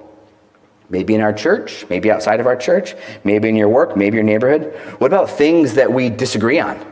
Maybe 0.90 1.14
in 1.14 1.20
our 1.20 1.33
church, 1.33 1.87
maybe 1.88 2.11
outside 2.11 2.40
of 2.40 2.46
our 2.46 2.57
church, 2.57 2.96
maybe 3.22 3.48
in 3.48 3.57
your 3.57 3.68
work, 3.68 3.96
maybe 3.96 4.16
your 4.16 4.24
neighborhood. 4.24 4.74
What 4.98 5.07
about 5.07 5.31
things 5.31 5.74
that 5.74 5.90
we 5.92 6.11
disagree 6.11 6.59
on? 6.59 6.85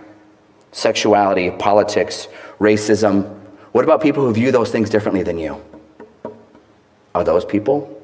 Sexuality, 0.71 1.51
politics, 1.51 2.29
racism. 2.61 3.37
What 3.73 3.85
about 3.85 4.01
people 4.01 4.25
who 4.25 4.33
view 4.33 4.53
those 4.53 4.71
things 4.71 4.89
differently 4.89 5.25
than 5.25 5.37
you? 5.37 5.61
Are 7.15 7.25
those 7.25 7.45
people 7.45 8.01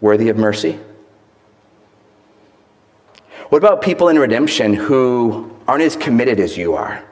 worthy 0.00 0.30
of 0.30 0.38
mercy? 0.38 0.78
What 3.50 3.58
about 3.58 3.82
people 3.82 4.08
in 4.08 4.18
redemption 4.18 4.74
who 4.74 5.50
aren't 5.66 5.82
as 5.82 5.96
committed 5.96 6.40
as 6.40 6.56
you 6.56 6.74
are? 6.74 7.04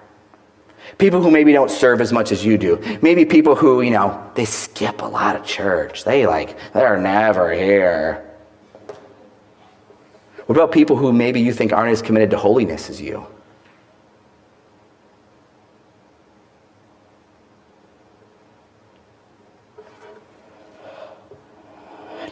People 0.98 1.20
who 1.20 1.30
maybe 1.30 1.52
don't 1.52 1.70
serve 1.70 2.00
as 2.00 2.12
much 2.12 2.32
as 2.32 2.44
you 2.44 2.56
do. 2.56 2.80
Maybe 3.02 3.24
people 3.24 3.54
who, 3.54 3.82
you 3.82 3.90
know, 3.90 4.30
they 4.34 4.44
skip 4.44 5.02
a 5.02 5.06
lot 5.06 5.36
of 5.36 5.44
church. 5.44 6.04
They 6.04 6.26
like, 6.26 6.56
they're 6.72 6.98
never 6.98 7.52
here. 7.52 8.24
What 10.46 10.56
about 10.56 10.72
people 10.72 10.96
who 10.96 11.12
maybe 11.12 11.40
you 11.40 11.52
think 11.52 11.72
aren't 11.72 11.90
as 11.90 12.00
committed 12.00 12.30
to 12.30 12.38
holiness 12.38 12.88
as 12.88 13.00
you? 13.00 13.26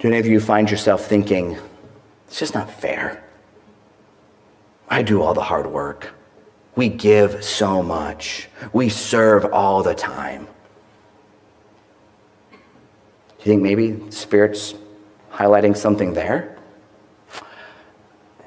Do 0.01 0.09
any 0.09 0.19
of 0.19 0.27
you 0.27 0.39
find 0.39 0.71
yourself 0.71 1.07
thinking, 1.07 1.57
it's 2.29 2.39
just 2.39 2.55
not 2.55 2.71
fair? 2.71 3.25
I 4.89 5.03
do 5.03 5.23
all 5.23 5.35
the 5.35 5.43
hard 5.43 5.67
work. 5.67 6.13
We 6.77 6.89
give 6.89 7.45
so 7.45 7.83
much. 7.83 8.49
We 8.73 8.89
serve 8.89 9.47
all 9.53 9.83
the 9.83 9.95
time. 9.95 10.47
Do 12.51 12.57
you 13.41 13.45
think 13.45 13.63
maybe 13.63 14.11
Spirit's 14.11 14.75
highlighting 15.33 15.77
something 15.77 16.15
there? 16.15 16.59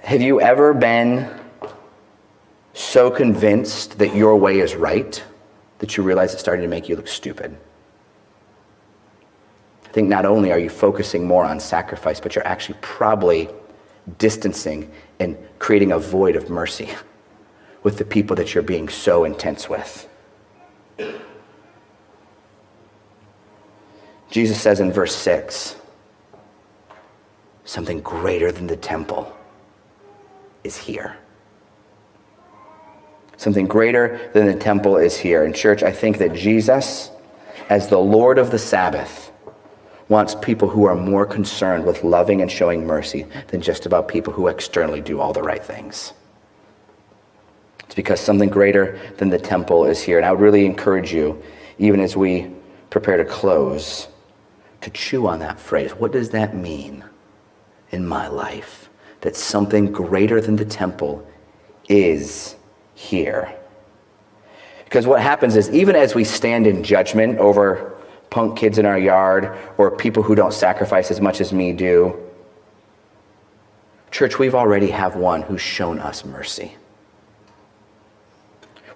Have 0.02 0.22
you 0.22 0.42
ever 0.42 0.74
been 0.74 1.30
so 2.74 3.10
convinced 3.12 3.98
that 4.00 4.16
your 4.16 4.38
way 4.38 4.60
is 4.60 4.76
right 4.76 5.24
that 5.80 5.96
you 5.96 6.04
realize 6.04 6.34
it's 6.34 6.42
starting 6.42 6.64
to 6.64 6.70
make 6.70 6.90
you 6.90 6.96
look 6.96 7.08
stupid? 7.08 7.56
I 9.86 9.90
think 9.90 10.10
not 10.10 10.26
only 10.26 10.52
are 10.52 10.60
you 10.60 10.70
focusing 10.70 11.26
more 11.26 11.44
on 11.46 11.60
sacrifice, 11.60 12.20
but 12.20 12.36
you're 12.36 12.48
actually 12.48 12.78
probably 12.82 13.50
distancing 14.18 14.92
and 15.20 15.38
creating 15.60 15.92
a 15.92 16.00
void 16.00 16.36
of 16.36 16.50
mercy 16.50 16.90
with 17.88 17.98
the 17.98 18.04
people 18.04 18.36
that 18.36 18.54
you're 18.54 18.62
being 18.62 18.90
so 18.90 19.24
intense 19.24 19.70
with. 19.70 20.10
Jesus 24.30 24.60
says 24.60 24.82
in 24.82 24.92
verse 24.92 25.16
6 25.16 25.78
something 27.64 28.02
greater 28.02 28.52
than 28.52 28.68
the 28.68 28.76
temple 28.76 29.34
is 30.66 30.76
here. 30.76 31.16
Something 33.38 33.68
greater 33.68 34.30
than 34.34 34.48
the 34.48 34.60
temple 34.60 34.98
is 34.98 35.16
here. 35.16 35.46
In 35.46 35.54
church, 35.54 35.82
I 35.82 35.94
think 35.94 36.18
that 36.18 36.34
Jesus, 36.34 37.10
as 37.70 37.88
the 37.88 38.00
Lord 38.00 38.38
of 38.38 38.52
the 38.52 38.60
Sabbath, 38.60 39.32
wants 40.10 40.36
people 40.36 40.68
who 40.68 40.84
are 40.84 40.96
more 40.96 41.26
concerned 41.26 41.86
with 41.86 42.04
loving 42.04 42.42
and 42.42 42.52
showing 42.52 42.86
mercy 42.86 43.26
than 43.48 43.62
just 43.62 43.86
about 43.86 44.10
people 44.10 44.34
who 44.34 44.50
externally 44.50 45.00
do 45.00 45.22
all 45.22 45.32
the 45.32 45.42
right 45.42 45.64
things. 45.64 46.12
It's 47.88 47.96
because 47.96 48.20
something 48.20 48.50
greater 48.50 49.00
than 49.18 49.30
the 49.30 49.40
temple 49.40 49.86
is 49.86 50.04
here. 50.04 50.18
And 50.18 50.26
I 50.26 50.32
would 50.32 50.42
really 50.42 50.66
encourage 50.66 51.12
you, 51.14 51.42
even 51.80 52.00
as 52.00 52.16
we 52.16 52.52
prepare 52.90 53.18
to 53.18 53.26
close, 53.26 54.10
to 54.82 54.90
chew 54.90 55.26
on 55.26 55.40
that 55.40 55.60
phrase. 55.60 55.92
What 55.92 56.12
does 56.12 56.30
that 56.32 56.56
mean 56.56 57.04
in 57.92 58.06
my 58.06 58.28
life? 58.28 58.90
That 59.22 59.36
something 59.36 59.92
greater 59.92 60.40
than 60.42 60.58
the 60.58 60.66
temple 60.66 61.26
is 61.88 62.56
here. 62.94 63.58
Because 64.84 65.08
what 65.08 65.22
happens 65.22 65.56
is, 65.56 65.70
even 65.72 65.96
as 65.96 66.14
we 66.14 66.24
stand 66.24 66.68
in 66.68 66.84
judgment 66.84 67.40
over 67.40 67.96
punk 68.30 68.58
kids 68.58 68.78
in 68.78 68.86
our 68.86 69.00
yard 69.00 69.58
or 69.78 69.92
people 69.92 70.24
who 70.24 70.36
don't 70.36 70.54
sacrifice 70.54 71.10
as 71.10 71.22
much 71.22 71.40
as 71.40 71.54
me 71.54 71.72
do, 71.74 72.18
church, 74.12 74.40
we've 74.40 74.56
already 74.56 74.90
have 74.90 75.16
one 75.16 75.42
who's 75.42 75.62
shown 75.62 76.00
us 76.00 76.26
mercy. 76.26 76.76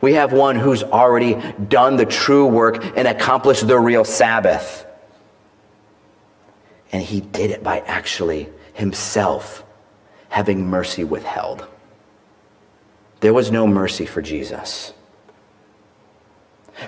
We 0.02 0.14
have 0.14 0.34
one 0.34 0.56
who's 0.58 0.84
already 0.84 1.36
done 1.70 1.96
the 1.96 2.06
true 2.06 2.48
work 2.48 2.84
and 2.98 3.08
accomplished 3.08 3.68
the 3.68 3.80
real 3.80 4.04
Sabbath. 4.04 4.86
And 6.92 7.02
he 7.02 7.22
did 7.22 7.52
it 7.52 7.64
by 7.64 7.80
actually 7.82 8.50
himself 8.74 9.64
having 10.30 10.68
mercy 10.68 11.04
withheld. 11.04 11.68
There 13.20 13.34
was 13.34 13.52
no 13.52 13.68
mercy 13.68 14.06
for 14.06 14.22
Jesus. 14.22 14.94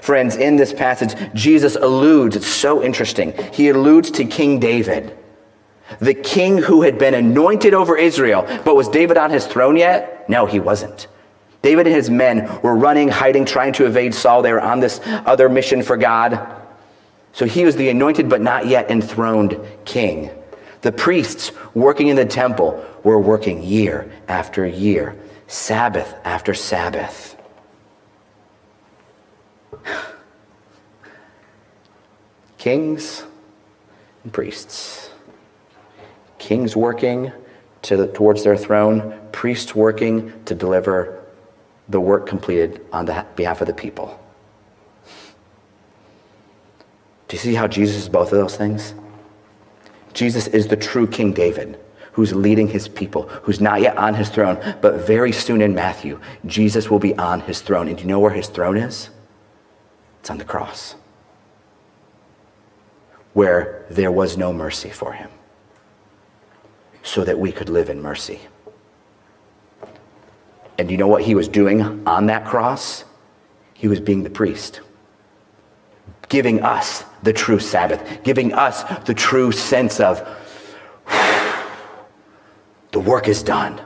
Friends, 0.01 0.35
in 0.35 0.55
this 0.55 0.73
passage, 0.73 1.13
Jesus 1.35 1.75
alludes, 1.75 2.35
it's 2.35 2.47
so 2.47 2.81
interesting. 2.81 3.33
He 3.53 3.69
alludes 3.69 4.09
to 4.11 4.25
King 4.25 4.59
David, 4.59 5.15
the 5.99 6.15
king 6.15 6.57
who 6.57 6.81
had 6.81 6.97
been 6.97 7.13
anointed 7.13 7.75
over 7.75 7.95
Israel. 7.95 8.43
But 8.65 8.75
was 8.75 8.89
David 8.89 9.17
on 9.17 9.29
his 9.29 9.45
throne 9.45 9.75
yet? 9.75 10.27
No, 10.27 10.47
he 10.47 10.59
wasn't. 10.59 11.07
David 11.63 11.87
and 11.87 11.95
his 11.95 12.09
men 12.09 12.61
were 12.61 12.75
running, 12.75 13.07
hiding, 13.07 13.45
trying 13.45 13.71
to 13.73 13.85
evade 13.85 14.13
Saul. 14.13 14.41
They 14.41 14.51
were 14.51 14.61
on 14.61 14.81
this 14.81 14.99
other 15.03 15.47
mission 15.47 15.81
for 15.81 15.95
God. 15.95 16.45
So 17.31 17.45
he 17.45 17.63
was 17.63 17.77
the 17.77 17.87
anointed 17.89 18.27
but 18.29 18.41
not 18.41 18.67
yet 18.67 18.91
enthroned 18.91 19.57
king. 19.85 20.29
The 20.81 20.91
priests 20.91 21.53
working 21.73 22.09
in 22.09 22.17
the 22.17 22.25
temple 22.25 22.85
were 23.03 23.17
working 23.17 23.63
year 23.63 24.11
after 24.27 24.67
year, 24.67 25.15
Sabbath 25.47 26.13
after 26.25 26.53
Sabbath. 26.53 27.37
Kings 32.57 33.23
and 34.25 34.33
priests. 34.33 35.09
Kings 36.39 36.75
working 36.75 37.31
to, 37.83 38.07
towards 38.07 38.43
their 38.43 38.57
throne, 38.57 39.17
priests 39.31 39.73
working 39.73 40.33
to 40.43 40.53
deliver 40.55 41.22
the 41.89 41.99
work 41.99 42.27
completed 42.27 42.85
on 42.91 43.05
the 43.05 43.25
behalf 43.35 43.61
of 43.61 43.67
the 43.67 43.73
people. 43.73 44.19
Do 47.27 47.35
you 47.35 47.39
see 47.39 47.55
how 47.55 47.67
Jesus 47.67 47.97
is 47.97 48.09
both 48.09 48.31
of 48.31 48.37
those 48.37 48.55
things? 48.55 48.93
Jesus 50.13 50.47
is 50.47 50.67
the 50.67 50.77
true 50.77 51.07
King 51.07 51.33
David 51.33 51.79
who's 52.13 52.33
leading 52.33 52.67
his 52.67 52.87
people, 52.87 53.23
who's 53.41 53.59
not 53.59 53.81
yet 53.81 53.97
on 53.97 54.13
his 54.13 54.29
throne, 54.29 54.57
but 54.81 55.05
very 55.05 55.31
soon 55.31 55.61
in 55.61 55.73
Matthew, 55.73 56.19
Jesus 56.45 56.89
will 56.89 56.99
be 56.99 57.15
on 57.17 57.41
his 57.41 57.61
throne. 57.61 57.87
And 57.87 57.97
do 57.97 58.03
you 58.03 58.07
know 58.07 58.19
where 58.19 58.31
his 58.31 58.47
throne 58.47 58.77
is? 58.77 59.09
It's 60.19 60.29
on 60.29 60.37
the 60.37 60.45
cross, 60.45 60.95
where 63.33 63.85
there 63.89 64.11
was 64.11 64.37
no 64.37 64.53
mercy 64.53 64.89
for 64.89 65.13
him, 65.13 65.29
so 67.01 67.23
that 67.23 67.39
we 67.39 67.51
could 67.51 67.67
live 67.67 67.89
in 67.89 68.01
mercy. 68.01 68.39
And 70.77 70.89
you 70.89 70.97
know 70.97 71.07
what 71.07 71.23
he 71.23 71.35
was 71.35 71.47
doing 71.47 72.07
on 72.07 72.27
that 72.27 72.45
cross? 72.45 73.03
He 73.73 73.87
was 73.87 73.99
being 73.99 74.23
the 74.23 74.29
priest, 74.29 74.81
giving 76.29 76.63
us 76.63 77.03
the 77.21 77.33
true 77.33 77.59
Sabbath, 77.59 78.23
giving 78.23 78.53
us 78.53 78.83
the 79.05 79.13
true 79.13 79.51
sense 79.51 79.99
of 79.99 80.27
The 82.91 82.99
work 82.99 83.27
is 83.27 83.41
done. 83.41 83.81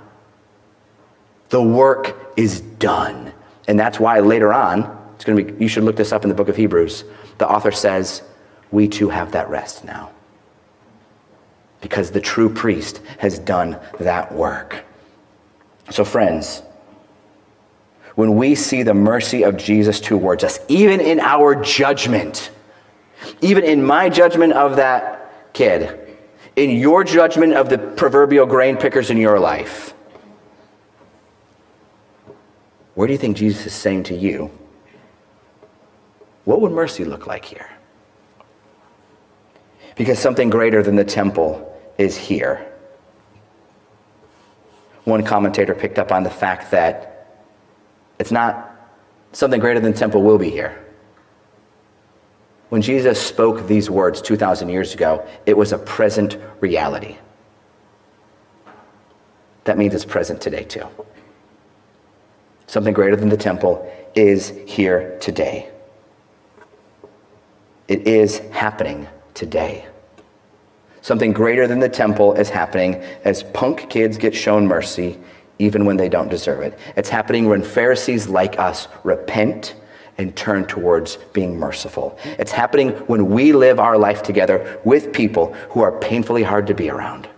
The 1.50 1.64
work 1.64 2.34
is 2.36 2.60
done. 2.62 3.32
And 3.68 3.80
that's 3.80 4.00
why 4.00 4.20
later 4.20 4.54
on, 4.54 4.98
it's 5.16 5.26
going 5.26 5.38
to 5.38 5.54
be, 5.54 5.64
you 5.64 5.70
should 5.70 5.84
look 5.84 5.96
this 5.96 6.12
up 6.12 6.24
in 6.24 6.30
the 6.30 6.36
book 6.36 6.50
of 6.50 6.56
Hebrews. 6.56 7.06
The 7.38 7.50
author 7.50 7.72
says, 7.72 8.22
We 8.72 8.88
too 8.88 9.10
have 9.10 9.32
that 9.32 9.50
rest 9.50 9.86
now. 9.86 10.12
Because 11.82 12.12
the 12.12 12.22
true 12.22 12.54
priest 12.54 13.02
has 13.20 13.40
done 13.40 13.80
that 14.00 14.32
work. 14.32 14.84
So, 15.90 16.04
friends, 16.04 16.64
when 18.18 18.36
we 18.36 18.56
see 18.56 18.82
the 18.82 18.96
mercy 18.96 19.44
of 19.44 19.56
Jesus 19.56 20.00
towards 20.00 20.44
us, 20.44 20.60
even 20.68 21.00
in 21.00 21.20
our 21.20 21.54
judgment, 21.54 22.50
even 23.42 23.64
in 23.64 23.86
my 23.86 24.10
judgment 24.10 24.54
of 24.54 24.78
that 24.78 25.54
kid, 25.54 26.00
in 26.56 26.72
your 26.72 27.04
judgment 27.04 27.54
of 27.54 27.70
the 27.70 27.78
proverbial 27.78 28.48
grain 28.48 28.76
pickers 28.76 29.12
in 29.12 29.18
your 29.18 29.40
life, 29.40 29.94
where 32.96 33.06
do 33.06 33.14
you 33.14 33.20
think 33.20 33.38
Jesus 33.38 33.68
is 33.68 33.74
saying 33.74 34.02
to 34.06 34.16
you, 34.16 34.50
what 36.46 36.60
would 36.60 36.72
mercy 36.72 37.06
look 37.06 37.28
like 37.28 37.46
here? 37.46 37.70
Because 39.96 40.18
something 40.18 40.50
greater 40.50 40.82
than 40.82 40.96
the 40.96 41.06
temple 41.06 41.80
is 42.00 42.18
here. 42.18 42.66
One 45.04 45.24
commentator 45.24 45.76
picked 45.76 46.00
up 46.00 46.12
on 46.12 46.24
the 46.24 46.32
fact 46.32 46.72
that 46.72 47.14
it's 48.20 48.32
not 48.32 48.76
something 49.32 49.60
greater 49.60 49.80
than 49.80 49.94
temple 49.94 50.22
will 50.24 50.38
be 50.38 50.50
here. 50.50 50.84
When 52.70 52.82
Jesus 52.82 53.22
spoke 53.22 53.68
these 53.68 53.90
words 53.90 54.22
2,000 54.22 54.70
years 54.70 54.94
ago, 54.94 55.26
it 55.46 55.56
was 55.56 55.72
a 55.72 55.78
present 55.78 56.38
reality. 56.60 57.18
That 59.64 59.78
means 59.78 59.94
it's 59.94 60.06
present 60.06 60.42
today 60.42 60.64
too. 60.64 60.88
Something 62.68 62.94
greater 62.94 63.16
than 63.16 63.30
the 63.30 63.38
temple 63.38 63.90
is 64.16 64.54
here 64.66 65.18
today. 65.22 65.70
It 67.88 68.06
is 68.06 68.40
happening 68.52 69.08
today. 69.34 69.86
Something 71.02 71.32
greater 71.32 71.68
than 71.68 71.80
the 71.80 71.88
temple 71.88 72.34
is 72.34 72.50
happening 72.50 72.96
as 73.24 73.44
punk 73.44 73.90
kids 73.90 74.18
get 74.18 74.36
shown 74.36 74.68
mercy 74.68 75.18
even 75.60 75.86
when 75.86 75.98
they 75.98 76.10
don't 76.10 76.30
deserve 76.30 76.62
it. 76.62 76.78
It's 76.96 77.10
happening 77.10 77.48
when 77.48 77.64
Pharisees 77.64 78.28
like 78.28 78.60
us 78.60 78.88
repent 79.04 79.76
and 80.18 80.36
turn 80.36 80.66
towards 80.66 81.18
being 81.34 81.58
merciful. 81.58 82.18
It's 82.24 82.52
happening 82.52 82.92
when 83.08 83.30
we 83.30 83.54
live 83.54 83.80
our 83.80 83.98
life 83.98 84.24
together 84.24 84.80
with 84.84 85.14
people 85.14 85.54
who 85.70 85.82
are 85.82 85.98
painfully 86.00 86.44
hard 86.44 86.68
to 86.68 86.74
be 86.74 86.90
around. 86.90 87.30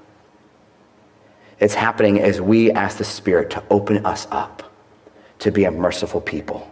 It's 1.59 1.73
happening 1.73 2.21
as 2.21 2.39
we 2.39 2.71
ask 2.71 2.97
the 2.97 3.03
Spirit 3.03 3.49
to 3.51 3.63
open 3.69 4.05
us 4.05 4.27
up 4.31 4.63
to 5.39 5.51
be 5.51 5.65
a 5.65 5.71
merciful 5.71 6.21
people 6.21 6.69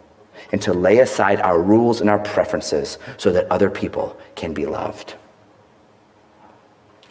and 0.51 0.61
to 0.61 0.73
lay 0.73 0.99
aside 0.99 1.41
our 1.41 1.61
rules 1.61 1.99
and 1.99 2.09
our 2.09 2.19
preferences 2.19 2.99
so 3.17 3.31
that 3.31 3.49
other 3.51 3.69
people 3.69 4.17
can 4.35 4.53
be 4.53 4.65
loved. 4.65 5.15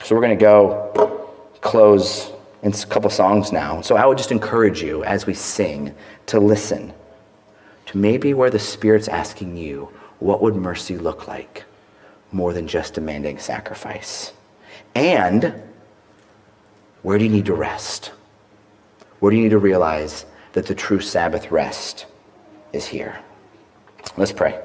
So 0.05 0.15
we're 0.15 0.23
going 0.23 0.39
to 0.39 0.43
go 0.43 1.31
close 1.61 2.33
in 2.67 2.73
a 2.73 2.87
couple 2.87 3.09
songs 3.09 3.53
now. 3.53 3.81
So 3.81 3.95
I 3.95 4.05
would 4.07 4.19
just 4.19 4.33
encourage 4.33 4.83
you 4.83 5.05
as 5.05 5.25
we 5.25 5.35
sing 5.35 5.95
to 6.27 6.41
listen 6.41 6.93
to 7.87 7.97
maybe 7.97 8.35
where 8.35 8.51
the 8.51 8.59
Spirit's 8.59 9.07
asking 9.07 9.57
you, 9.57 9.89
what 10.19 10.43
would 10.43 10.57
mercy 10.57 10.99
look 10.99 11.29
like 11.29 11.63
more 12.33 12.53
than 12.53 12.67
just 12.67 12.95
demanding 12.95 13.39
sacrifice? 13.39 14.33
And 14.97 15.55
where 17.03 17.19
do 17.19 17.25
you 17.25 17.31
need 17.31 17.47
to 17.47 17.55
rest? 17.55 18.11
Where 19.21 19.31
do 19.31 19.37
you 19.37 19.45
need 19.45 19.51
to 19.51 19.59
realize 19.59 20.27
that 20.55 20.67
the 20.67 20.75
true 20.75 21.01
Sabbath 21.01 21.53
rest 21.53 22.07
is 22.73 22.85
here? 22.85 23.17
Let's 24.17 24.33
pray. 24.33 24.61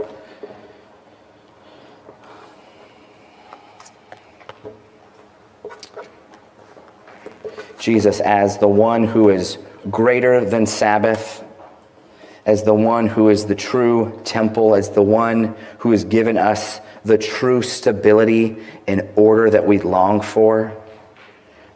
Jesus 7.82 8.20
as 8.20 8.60
the 8.60 8.68
one 8.68 9.04
who 9.04 9.30
is 9.30 9.58
greater 9.90 10.46
than 10.46 10.68
Sabbath, 10.68 11.44
as 12.46 12.64
the 12.64 12.76
one 12.76 13.08
who 13.08 13.30
is 13.30 13.48
the 13.48 13.56
true 13.56 14.22
temple, 14.24 14.76
as 14.76 14.92
the 14.92 15.02
one 15.02 15.56
who 15.80 15.90
has 15.90 16.04
given 16.04 16.38
us 16.38 16.80
the 17.04 17.18
true 17.18 17.64
stability 17.64 18.56
and 18.86 19.10
order 19.16 19.50
that 19.50 19.66
we 19.66 19.80
long 19.80 20.22
for. 20.22 20.78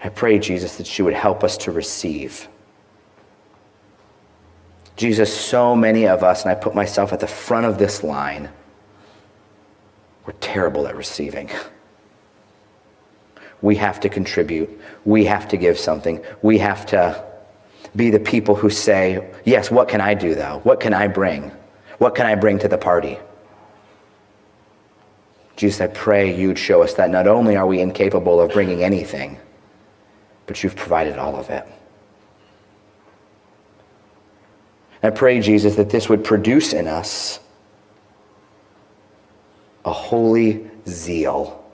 I 0.03 0.09
pray, 0.09 0.37
Jesus, 0.37 0.75
that 0.75 0.99
you 0.99 1.05
would 1.05 1.15
help 1.15 1.43
us 1.43 1.57
to 1.57 1.71
receive. 1.71 2.47
Jesus, 4.95 5.35
so 5.35 5.75
many 5.75 6.07
of 6.07 6.23
us, 6.23 6.43
and 6.43 6.51
I 6.51 6.55
put 6.55 6.75
myself 6.75 7.13
at 7.13 7.19
the 7.19 7.27
front 7.27 7.65
of 7.65 7.79
this 7.79 8.03
line, 8.03 8.49
we're 10.27 10.33
terrible 10.33 10.87
at 10.87 10.95
receiving. 10.95 11.49
We 13.65 13.75
have 13.77 13.99
to 14.01 14.09
contribute. 14.09 14.69
We 15.05 15.25
have 15.25 15.47
to 15.47 15.57
give 15.57 15.79
something. 15.79 16.23
We 16.43 16.59
have 16.59 16.85
to 16.85 17.25
be 17.95 18.11
the 18.11 18.19
people 18.19 18.53
who 18.53 18.69
say, 18.69 19.27
Yes, 19.43 19.71
what 19.71 19.87
can 19.87 20.01
I 20.01 20.13
do 20.13 20.35
though? 20.35 20.59
What 20.61 20.79
can 20.79 20.93
I 20.93 21.07
bring? 21.07 21.51
What 21.97 22.13
can 22.13 22.27
I 22.27 22.35
bring 22.35 22.59
to 22.59 22.67
the 22.67 22.77
party? 22.77 23.17
Jesus, 25.55 25.81
I 25.81 25.87
pray 25.87 26.39
you'd 26.39 26.59
show 26.59 26.83
us 26.83 26.93
that 26.93 27.09
not 27.09 27.27
only 27.27 27.55
are 27.55 27.65
we 27.65 27.81
incapable 27.81 28.39
of 28.39 28.51
bringing 28.51 28.83
anything, 28.83 29.39
but 30.45 30.61
you've 30.61 30.75
provided 30.75 31.17
all 31.17 31.35
of 31.35 31.49
it. 31.49 31.65
I 35.01 35.09
pray, 35.09 35.39
Jesus, 35.39 35.75
that 35.77 35.89
this 35.89 36.07
would 36.07 36.23
produce 36.23 36.71
in 36.71 36.85
us 36.87 37.39
a 39.83 39.91
holy 39.91 40.69
zeal 40.87 41.64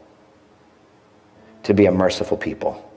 to 1.64 1.74
be 1.74 1.86
a 1.86 1.92
merciful 1.92 2.38
people. 2.38 2.88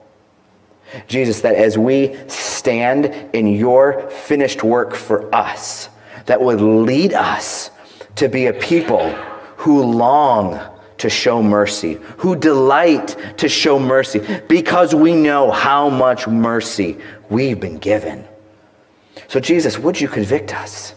Jesus, 1.07 1.41
that 1.41 1.55
as 1.55 1.77
we 1.77 2.15
stand 2.27 3.05
in 3.33 3.47
your 3.47 4.09
finished 4.09 4.63
work 4.63 4.95
for 4.95 5.33
us, 5.33 5.89
that 6.25 6.41
would 6.41 6.61
lead 6.61 7.13
us 7.13 7.71
to 8.15 8.29
be 8.29 8.47
a 8.47 8.53
people 8.53 9.09
who 9.57 9.83
long 9.83 10.59
to 10.97 11.09
show 11.09 11.43
mercy, 11.43 11.99
who 12.17 12.35
delight 12.35 13.15
to 13.37 13.49
show 13.49 13.77
mercy, 13.77 14.21
because 14.47 14.95
we 14.95 15.13
know 15.13 15.51
how 15.51 15.89
much 15.89 16.27
mercy 16.27 16.97
we've 17.29 17.59
been 17.59 17.77
given. 17.77 18.25
So, 19.27 19.39
Jesus, 19.39 19.77
would 19.77 19.99
you 19.99 20.07
convict 20.07 20.55
us? 20.55 20.93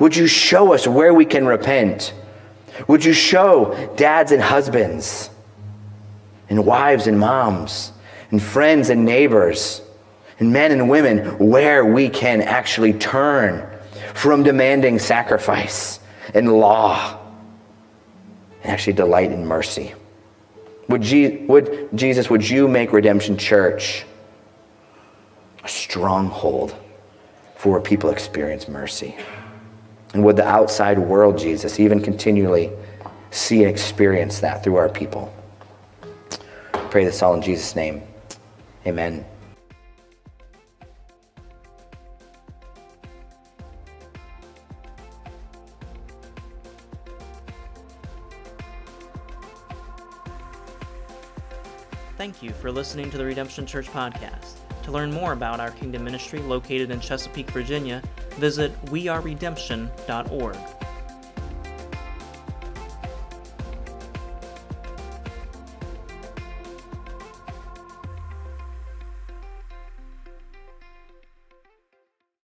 Would 0.00 0.16
you 0.16 0.26
show 0.26 0.74
us 0.74 0.86
where 0.86 1.14
we 1.14 1.24
can 1.24 1.46
repent? 1.46 2.12
Would 2.86 3.04
you 3.04 3.12
show 3.12 3.92
dads 3.96 4.32
and 4.32 4.42
husbands, 4.42 5.30
and 6.48 6.64
wives 6.64 7.06
and 7.06 7.18
moms, 7.18 7.92
and 8.30 8.42
friends 8.42 8.90
and 8.90 9.04
neighbors, 9.04 9.82
and 10.38 10.52
men 10.52 10.72
and 10.72 10.88
women 10.88 11.38
where 11.38 11.84
we 11.84 12.08
can 12.08 12.42
actually 12.42 12.92
turn 12.92 13.66
from 14.14 14.42
demanding 14.42 14.98
sacrifice 14.98 16.00
and 16.34 16.52
law 16.52 17.18
and 18.62 18.72
actually 18.72 18.92
delight 18.92 19.32
in 19.32 19.46
mercy? 19.46 19.94
Would, 20.88 21.02
Je- 21.02 21.44
would 21.46 21.88
Jesus, 21.94 22.30
would 22.30 22.48
you 22.48 22.66
make 22.68 22.92
Redemption 22.92 23.36
Church 23.36 24.04
a 25.64 25.68
stronghold? 25.68 26.74
for 27.58 27.72
where 27.72 27.80
people 27.80 28.10
experience 28.10 28.68
mercy. 28.68 29.16
And 30.14 30.24
would 30.24 30.36
the 30.36 30.46
outside 30.46 30.96
world, 30.96 31.36
Jesus, 31.36 31.80
even 31.80 32.00
continually 32.00 32.70
see 33.32 33.64
and 33.64 33.70
experience 33.70 34.38
that 34.40 34.62
through 34.62 34.76
our 34.76 34.88
people? 34.88 35.34
Pray 36.90 37.04
this 37.04 37.22
all 37.22 37.34
in 37.34 37.42
Jesus' 37.42 37.76
name. 37.76 38.02
Amen. 38.86 39.24
Thank 52.16 52.42
you 52.42 52.50
for 52.50 52.72
listening 52.72 53.10
to 53.10 53.18
the 53.18 53.24
Redemption 53.24 53.64
Church 53.64 53.86
podcast. 53.88 54.56
To 54.82 54.90
learn 54.90 55.12
more 55.12 55.32
about 55.32 55.60
our 55.60 55.70
kingdom 55.70 56.02
ministry 56.02 56.40
located 56.40 56.90
in 56.90 57.00
Chesapeake, 57.00 57.50
Virginia, 57.50 58.02
visit 58.36 58.72
weareredemption.org. 58.86 60.56